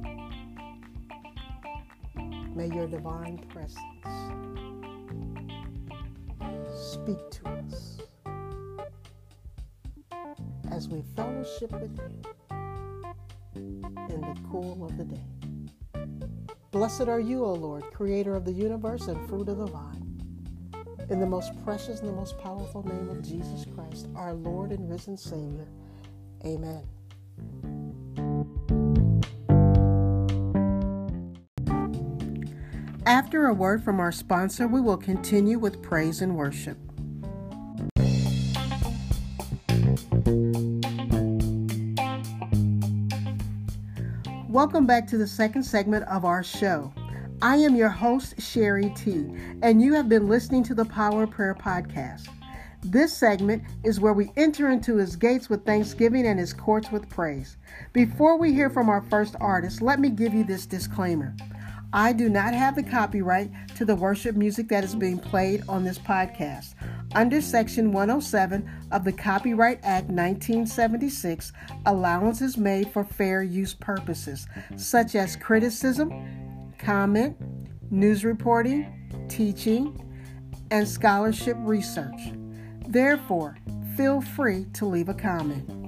may 2.54 2.74
your 2.74 2.86
divine 2.86 3.36
presence 3.50 3.91
speak 7.02 7.30
to 7.30 7.48
us 7.48 7.98
as 10.70 10.88
we 10.88 11.02
fellowship 11.16 11.72
with 11.72 11.98
you 11.98 12.22
in 14.08 14.20
the 14.20 14.36
cool 14.48 14.84
of 14.84 14.96
the 14.96 15.04
day. 15.04 15.24
Blessed 16.70 17.08
are 17.08 17.18
you, 17.18 17.44
O 17.44 17.54
Lord, 17.54 17.82
creator 17.92 18.36
of 18.36 18.44
the 18.44 18.52
universe 18.52 19.08
and 19.08 19.28
fruit 19.28 19.48
of 19.48 19.58
the 19.58 19.66
vine. 19.66 20.20
In 21.10 21.18
the 21.18 21.26
most 21.26 21.52
precious 21.64 21.98
and 21.98 22.08
the 22.08 22.12
most 22.12 22.38
powerful 22.38 22.86
name 22.86 23.08
of 23.08 23.20
Jesus 23.22 23.66
Christ, 23.74 24.06
our 24.14 24.34
Lord 24.34 24.70
and 24.70 24.88
risen 24.88 25.16
Savior. 25.16 25.66
Amen. 26.44 26.84
After 33.04 33.46
a 33.46 33.54
word 33.54 33.82
from 33.82 33.98
our 33.98 34.12
sponsor, 34.12 34.68
we 34.68 34.80
will 34.80 34.96
continue 34.96 35.58
with 35.58 35.82
praise 35.82 36.22
and 36.22 36.36
worship. 36.36 36.78
Welcome 44.62 44.86
back 44.86 45.08
to 45.08 45.18
the 45.18 45.26
second 45.26 45.64
segment 45.64 46.04
of 46.04 46.24
our 46.24 46.44
show. 46.44 46.92
I 47.42 47.56
am 47.56 47.74
your 47.74 47.88
host, 47.88 48.40
Sherrie 48.40 48.94
T, 48.94 49.26
and 49.60 49.82
you 49.82 49.92
have 49.94 50.08
been 50.08 50.28
listening 50.28 50.62
to 50.62 50.74
the 50.76 50.84
Power 50.84 51.24
of 51.24 51.32
Prayer 51.32 51.56
Podcast. 51.56 52.28
This 52.84 53.12
segment 53.12 53.64
is 53.82 53.98
where 53.98 54.12
we 54.12 54.30
enter 54.36 54.70
into 54.70 54.98
his 54.98 55.16
gates 55.16 55.50
with 55.50 55.66
thanksgiving 55.66 56.28
and 56.28 56.38
his 56.38 56.52
courts 56.52 56.92
with 56.92 57.08
praise. 57.08 57.56
Before 57.92 58.38
we 58.38 58.52
hear 58.52 58.70
from 58.70 58.88
our 58.88 59.02
first 59.02 59.34
artist, 59.40 59.82
let 59.82 59.98
me 59.98 60.10
give 60.10 60.32
you 60.32 60.44
this 60.44 60.64
disclaimer. 60.64 61.34
I 61.92 62.12
do 62.12 62.28
not 62.28 62.54
have 62.54 62.76
the 62.76 62.84
copyright 62.84 63.50
to 63.74 63.84
the 63.84 63.96
worship 63.96 64.36
music 64.36 64.68
that 64.68 64.84
is 64.84 64.94
being 64.94 65.18
played 65.18 65.64
on 65.68 65.82
this 65.82 65.98
podcast. 65.98 66.74
Under 67.14 67.42
Section 67.42 67.92
107 67.92 68.68
of 68.90 69.04
the 69.04 69.12
Copyright 69.12 69.80
Act 69.82 70.08
1976, 70.08 71.52
allowance 71.84 72.40
is 72.40 72.56
made 72.56 72.90
for 72.90 73.04
fair 73.04 73.42
use 73.42 73.74
purposes, 73.74 74.46
such 74.76 75.14
as 75.14 75.36
criticism, 75.36 76.72
comment, 76.78 77.36
news 77.90 78.24
reporting, 78.24 79.26
teaching, 79.28 79.98
and 80.70 80.88
scholarship 80.88 81.56
research. 81.60 82.32
Therefore, 82.88 83.58
feel 83.94 84.22
free 84.22 84.66
to 84.72 84.86
leave 84.86 85.10
a 85.10 85.14
comment. 85.14 85.81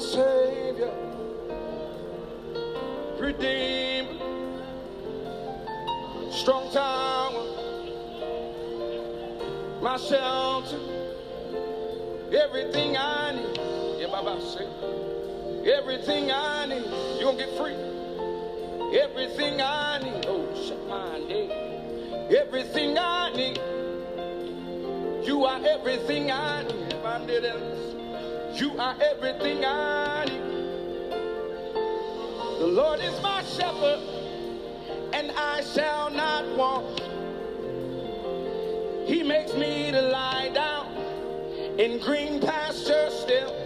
Savior, 0.00 0.92
Redeemer, 3.18 4.12
strong 6.30 6.70
tower, 6.72 7.44
my 9.82 9.96
shelter, 9.96 10.78
everything 12.32 12.96
I 12.96 13.32
need. 13.32 13.58
Yeah, 14.00 14.06
Baba 14.12 14.40
everything 15.66 16.30
I 16.30 16.66
need. 16.66 16.84
You 17.18 17.24
gonna 17.24 17.38
get 17.38 17.56
free. 17.58 17.74
Everything 18.96 19.60
I 19.60 19.98
need. 19.98 20.26
Oh, 20.28 20.46
shut 20.66 20.86
my 20.88 21.18
name. 21.18 21.50
Everything 22.36 22.96
I 22.96 23.30
need. 23.34 23.60
You 25.26 25.44
are 25.44 25.60
everything 25.64 26.30
I 26.30 26.62
need. 26.62 26.78
You 28.58 28.76
are 28.76 28.96
everything 29.00 29.64
I 29.64 30.24
need. 30.24 31.12
The 32.58 32.66
Lord 32.66 32.98
is 32.98 33.22
my 33.22 33.44
shepherd, 33.44 34.00
and 35.12 35.30
I 35.30 35.60
shall 35.62 36.10
not 36.10 36.44
want. 36.56 37.00
He 39.06 39.22
makes 39.22 39.54
me 39.54 39.92
to 39.92 40.02
lie 40.02 40.50
down 40.52 40.88
in 41.78 42.00
green 42.00 42.40
pastures 42.40 43.14
still. 43.14 43.57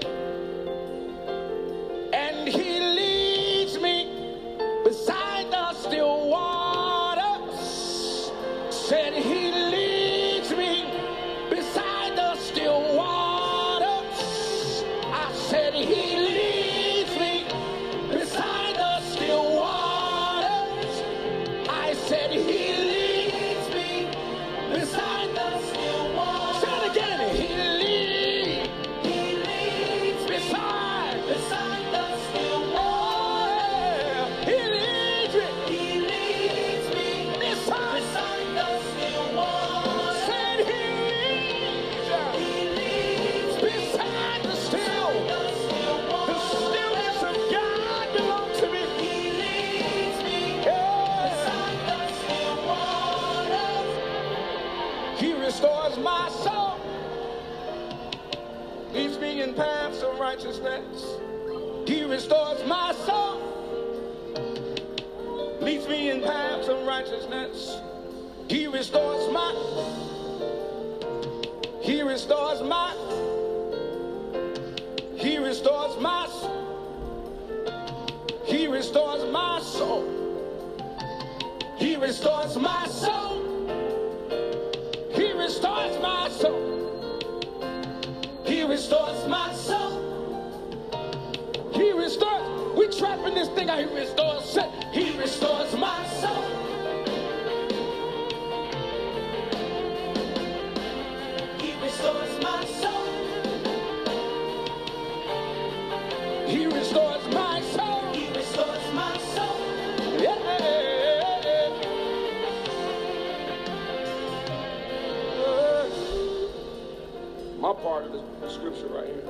Part 117.82 118.04
of 118.04 118.12
the, 118.12 118.22
the 118.40 118.48
scripture 118.50 118.86
right 118.86 119.06
here. 119.06 119.22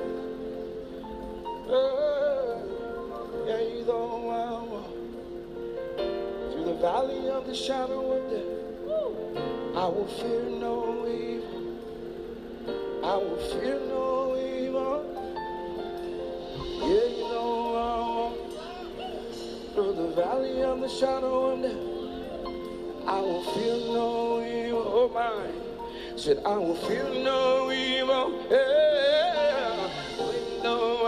Though 3.85 4.29
I 4.29 4.63
walk 4.63 4.91
through 6.53 6.65
the 6.65 6.75
valley 6.75 7.29
of 7.29 7.45
the 7.45 7.53
shadow 7.53 8.13
of 8.13 8.29
death, 8.29 9.75
I 9.75 9.87
will 9.87 10.07
fear 10.07 10.43
no 10.43 11.05
evil. 11.05 11.61
I 13.03 13.15
will 13.17 13.37
fear 13.51 13.79
no 13.89 14.37
evil. 14.37 15.03
Yeah, 16.79 17.05
you 17.17 17.23
know 17.27 17.75
I 17.75 17.87
walk 18.15 18.37
through 19.73 19.93
the 19.93 20.09
valley 20.15 20.61
of 20.61 20.79
the 20.79 20.87
shadow 20.87 21.49
of 21.51 21.61
death. 21.61 21.83
I 23.05 23.19
will 23.19 23.43
fear 23.53 23.75
no 23.93 24.41
evil. 24.41 24.83
Oh 24.85 25.09
my, 25.13 25.62
said 26.15 26.41
I 26.45 26.57
will 26.57 26.75
fear 26.75 27.03
no 27.23 27.71
evil. 27.71 28.45
Yeah, 28.49 29.89
no 30.63 30.99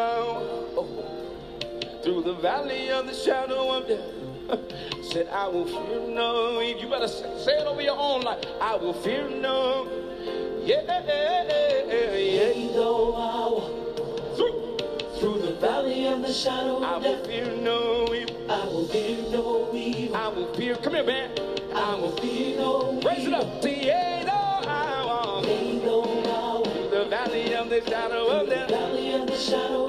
oh, 0.78 2.00
through 2.04 2.24
the 2.24 2.34
valley 2.34 2.90
of 2.90 3.06
the 3.06 3.14
shadow 3.14 3.72
of 3.78 3.88
death. 3.88 4.62
said 5.04 5.28
I 5.30 5.48
will 5.48 5.66
fear 5.66 6.08
no 6.08 6.62
evil. 6.62 6.82
You 6.82 6.90
better 6.90 7.08
say, 7.08 7.32
say 7.44 7.60
it 7.60 7.68
over 7.68 7.82
your 7.82 7.98
own 7.98 8.22
life. 8.22 8.44
I 8.60 8.76
will 8.76 8.94
fear 8.94 9.30
no. 9.30 9.88
Yeah, 10.64 10.82
yeah, 10.88 12.16
yeah. 12.16 12.74
Though 12.74 13.14
I 13.14 13.50
walk 13.52 14.36
through 14.36 14.78
through 15.20 15.42
the 15.42 15.54
valley 15.62 16.08
of 16.08 16.22
the 16.22 16.34
shadow 16.34 16.84
of 16.84 17.04
death. 17.04 17.24
I 17.24 17.26
will 17.26 17.26
fear 17.26 17.56
no 17.58 18.14
evil. 18.14 18.52
I 18.52 18.66
will 18.66 18.88
fear 18.88 19.18
no 19.32 19.74
evil. 19.74 20.16
I 20.16 20.28
will 20.30 20.54
fear. 20.56 20.76
Come 20.76 20.96
here, 20.96 21.04
man. 21.04 21.32
I 21.74 21.96
will 21.96 22.12
fear 22.18 22.58
no 22.58 22.98
evil. 22.98 23.10
Raise 23.10 23.28
it 23.28 23.34
up. 23.34 23.62
Shadow 27.90 28.28
of 28.30 28.50
death. 28.50 28.70
Valley 28.70 29.14
of 29.14 29.28
the 29.28 29.38
shadow. 29.38 29.85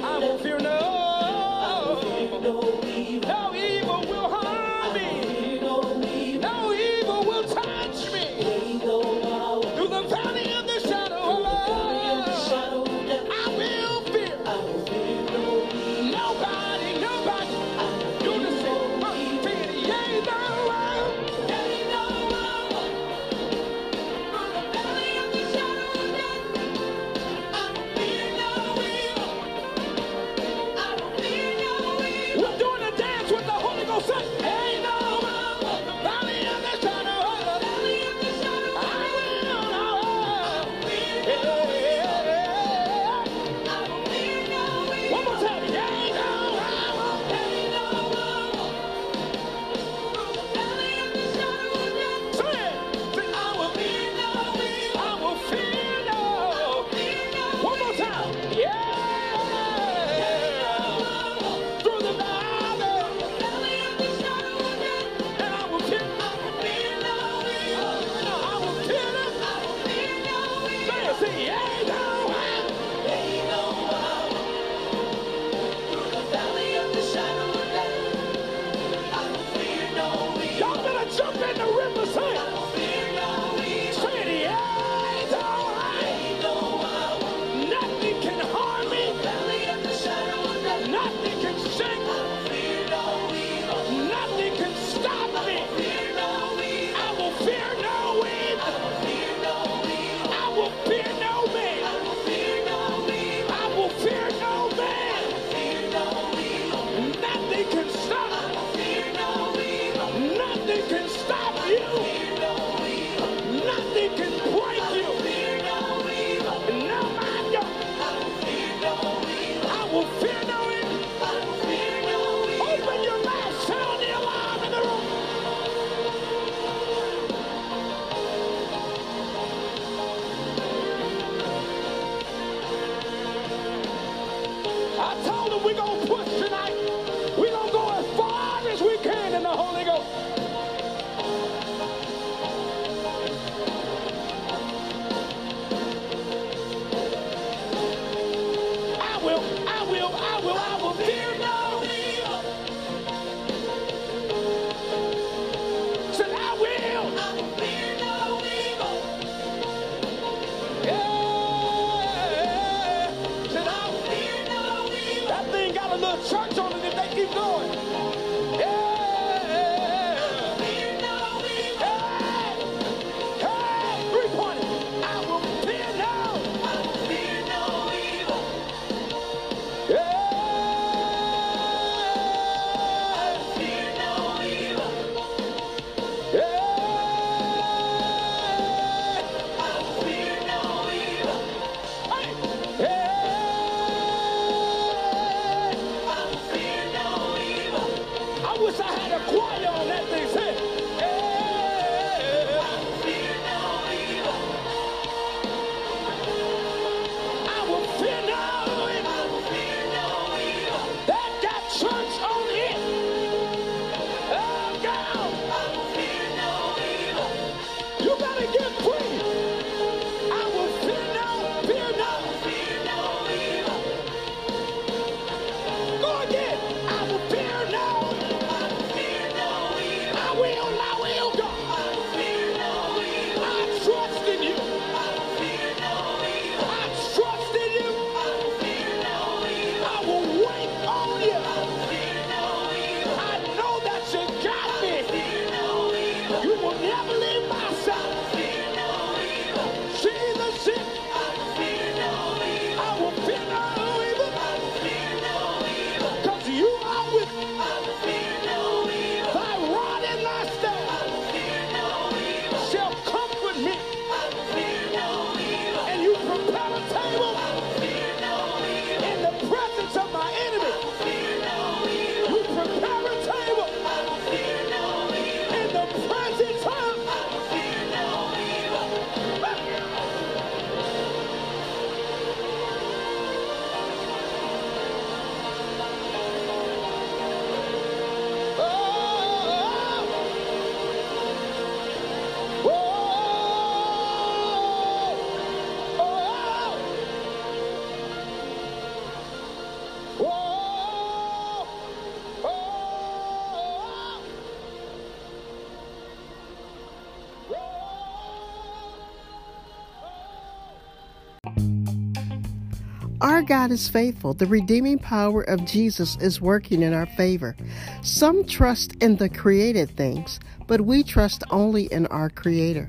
God 313.67 313.73
is 313.73 313.89
faithful. 313.89 314.33
The 314.33 314.47
redeeming 314.47 315.01
power 315.01 315.43
of 315.43 315.65
Jesus 315.65 316.17
is 316.21 316.41
working 316.41 316.83
in 316.83 316.95
our 316.95 317.07
favor. 317.07 317.57
Some 318.01 318.45
trust 318.45 318.95
in 319.03 319.17
the 319.17 319.29
created 319.29 319.91
things, 319.97 320.39
but 320.69 320.83
we 320.83 321.03
trust 321.03 321.43
only 321.51 321.87
in 321.87 322.07
our 322.07 322.31
Creator. 322.31 322.89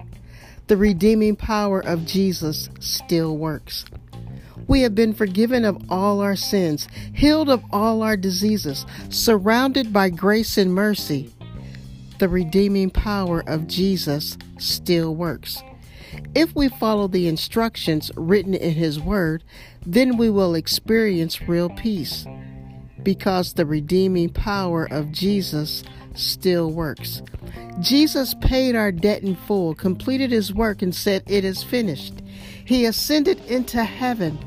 The 0.68 0.78
redeeming 0.78 1.36
power 1.36 1.80
of 1.80 2.06
Jesus 2.06 2.70
still 2.80 3.38
works. 3.38 3.86
We 4.68 4.82
have 4.82 4.94
been 4.94 5.16
forgiven 5.16 5.66
of 5.66 5.82
all 5.90 6.22
our 6.22 6.36
sins, 6.36 6.88
healed 7.12 7.50
of 7.50 7.64
all 7.72 8.04
our 8.04 8.16
diseases, 8.16 8.86
surrounded 9.10 9.92
by 9.92 10.12
grace 10.12 10.60
and 10.60 10.76
mercy. 10.76 11.34
The 12.20 12.30
redeeming 12.30 12.92
power 12.92 13.44
of 13.48 13.66
Jesus 13.66 14.38
still 14.60 15.16
works. 15.16 15.60
If 16.36 16.56
we 16.56 16.70
follow 16.70 17.08
the 17.08 17.28
instructions 17.28 18.12
written 18.16 18.54
in 18.54 18.74
His 18.74 19.00
Word, 19.00 19.44
then 19.86 20.18
we 20.18 20.30
will 20.30 20.56
experience 20.56 21.42
real 21.48 21.70
peace 21.70 22.26
because 23.04 23.54
the 23.54 23.66
redeeming 23.66 24.30
power 24.30 24.86
of 24.92 25.12
Jesus 25.12 25.84
still 26.14 26.72
works. 26.72 27.22
Jesus 27.80 28.34
paid 28.42 28.76
our 28.76 28.92
debt 28.92 29.22
in 29.24 29.36
full, 29.36 29.76
completed 29.76 30.32
His 30.32 30.54
work, 30.54 30.82
and 30.82 30.94
said, 30.94 31.24
It 31.28 31.46
is 31.46 31.64
finished. 31.64 32.22
He 32.66 32.86
ascended 32.86 33.40
into 33.46 33.84
heaven, 33.84 34.38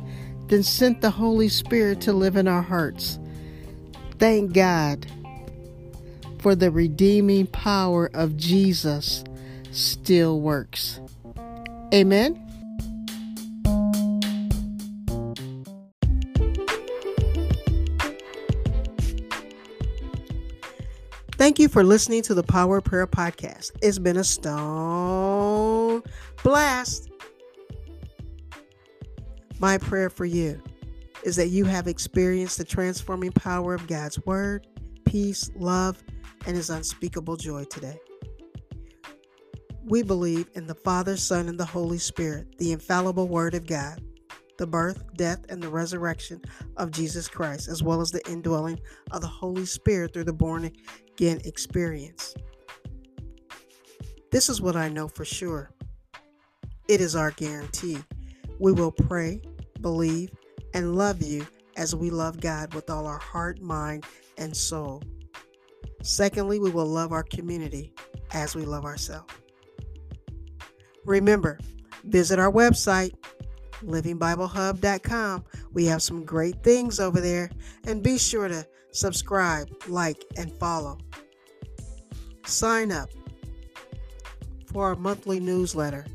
then 0.48 0.62
sent 0.62 1.00
the 1.00 1.10
Holy 1.10 1.48
Spirit 1.48 2.00
to 2.02 2.12
live 2.12 2.36
in 2.36 2.48
our 2.48 2.62
hearts. 2.62 3.18
Thank 4.18 4.52
God 4.52 5.06
for 6.40 6.54
the 6.54 6.70
redeeming 6.70 7.46
power 7.46 8.10
of 8.12 8.36
Jesus 8.36 9.24
still 9.70 10.40
works. 10.40 11.00
Amen. 11.92 12.46
Thank 21.32 21.58
you 21.58 21.68
for 21.68 21.82
listening 21.82 22.22
to 22.24 22.34
the 22.34 22.42
Power 22.42 22.82
Prayer 22.82 23.06
Podcast. 23.06 23.72
It's 23.80 23.98
been 23.98 24.18
a 24.18 24.24
stone 24.24 26.02
blast. 26.42 27.10
My 29.58 29.78
prayer 29.78 30.10
for 30.10 30.26
you 30.26 30.62
is 31.24 31.36
that 31.36 31.48
you 31.48 31.64
have 31.64 31.88
experienced 31.88 32.58
the 32.58 32.64
transforming 32.64 33.32
power 33.32 33.74
of 33.74 33.86
God's 33.86 34.24
Word, 34.26 34.66
peace, 35.06 35.50
love, 35.56 36.02
and 36.46 36.56
His 36.56 36.70
unspeakable 36.70 37.36
joy 37.36 37.64
today. 37.64 37.98
We 39.90 40.04
believe 40.04 40.48
in 40.54 40.68
the 40.68 40.74
Father, 40.76 41.16
Son, 41.16 41.48
and 41.48 41.58
the 41.58 41.64
Holy 41.64 41.98
Spirit, 41.98 42.56
the 42.58 42.70
infallible 42.70 43.26
Word 43.26 43.54
of 43.54 43.66
God, 43.66 44.00
the 44.56 44.66
birth, 44.66 45.02
death, 45.16 45.40
and 45.48 45.60
the 45.60 45.68
resurrection 45.68 46.40
of 46.76 46.92
Jesus 46.92 47.26
Christ, 47.26 47.66
as 47.66 47.82
well 47.82 48.00
as 48.00 48.12
the 48.12 48.24
indwelling 48.30 48.78
of 49.10 49.20
the 49.20 49.26
Holy 49.26 49.66
Spirit 49.66 50.12
through 50.12 50.24
the 50.24 50.32
born 50.32 50.70
again 51.10 51.40
experience. 51.44 52.36
This 54.30 54.48
is 54.48 54.60
what 54.60 54.76
I 54.76 54.88
know 54.88 55.08
for 55.08 55.24
sure. 55.24 55.72
It 56.86 57.00
is 57.00 57.16
our 57.16 57.32
guarantee. 57.32 57.98
We 58.60 58.70
will 58.70 58.92
pray, 58.92 59.42
believe, 59.80 60.30
and 60.72 60.94
love 60.94 61.20
you 61.20 61.44
as 61.76 61.96
we 61.96 62.10
love 62.10 62.40
God 62.40 62.74
with 62.74 62.90
all 62.90 63.08
our 63.08 63.18
heart, 63.18 63.60
mind, 63.60 64.06
and 64.38 64.56
soul. 64.56 65.02
Secondly, 66.04 66.60
we 66.60 66.70
will 66.70 66.86
love 66.86 67.10
our 67.10 67.24
community 67.24 67.92
as 68.30 68.54
we 68.54 68.64
love 68.64 68.84
ourselves. 68.84 69.34
Remember, 71.04 71.58
visit 72.04 72.38
our 72.38 72.52
website, 72.52 73.14
livingbiblehub.com. 73.84 75.44
We 75.72 75.86
have 75.86 76.02
some 76.02 76.24
great 76.24 76.62
things 76.62 77.00
over 77.00 77.20
there, 77.20 77.50
and 77.86 78.02
be 78.02 78.18
sure 78.18 78.48
to 78.48 78.66
subscribe, 78.92 79.68
like, 79.88 80.24
and 80.36 80.52
follow. 80.58 80.98
Sign 82.44 82.92
up 82.92 83.10
for 84.66 84.88
our 84.88 84.96
monthly 84.96 85.40
newsletter 85.40 86.06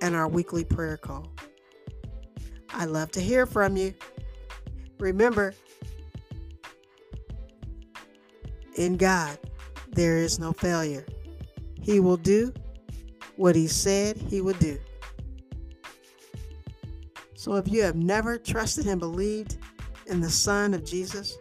and 0.00 0.14
our 0.14 0.28
weekly 0.28 0.64
prayer 0.64 0.96
call. 0.96 1.32
I 2.70 2.84
love 2.84 3.10
to 3.12 3.20
hear 3.20 3.46
from 3.46 3.76
you. 3.76 3.94
Remember, 4.98 5.54
in 8.76 8.96
God, 8.96 9.38
there 9.90 10.18
is 10.18 10.38
no 10.38 10.52
failure. 10.52 11.06
He 11.82 12.00
will 12.00 12.16
do 12.16 12.52
what 13.38 13.54
He 13.54 13.68
said 13.68 14.16
He 14.16 14.40
would 14.40 14.58
do. 14.58 14.78
So 17.36 17.54
if 17.54 17.68
you 17.68 17.82
have 17.82 17.94
never 17.94 18.36
trusted 18.36 18.86
and 18.86 18.98
believed 18.98 19.58
in 20.08 20.20
the 20.20 20.28
Son 20.28 20.74
of 20.74 20.84
Jesus, 20.84 21.38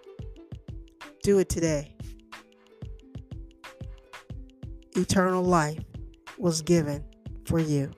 do 1.24 1.40
it 1.40 1.50
today. 1.50 1.96
Eternal 4.96 5.44
life 5.44 5.84
was 6.38 6.62
given 6.62 7.04
for 7.46 7.60
you. 7.60 7.92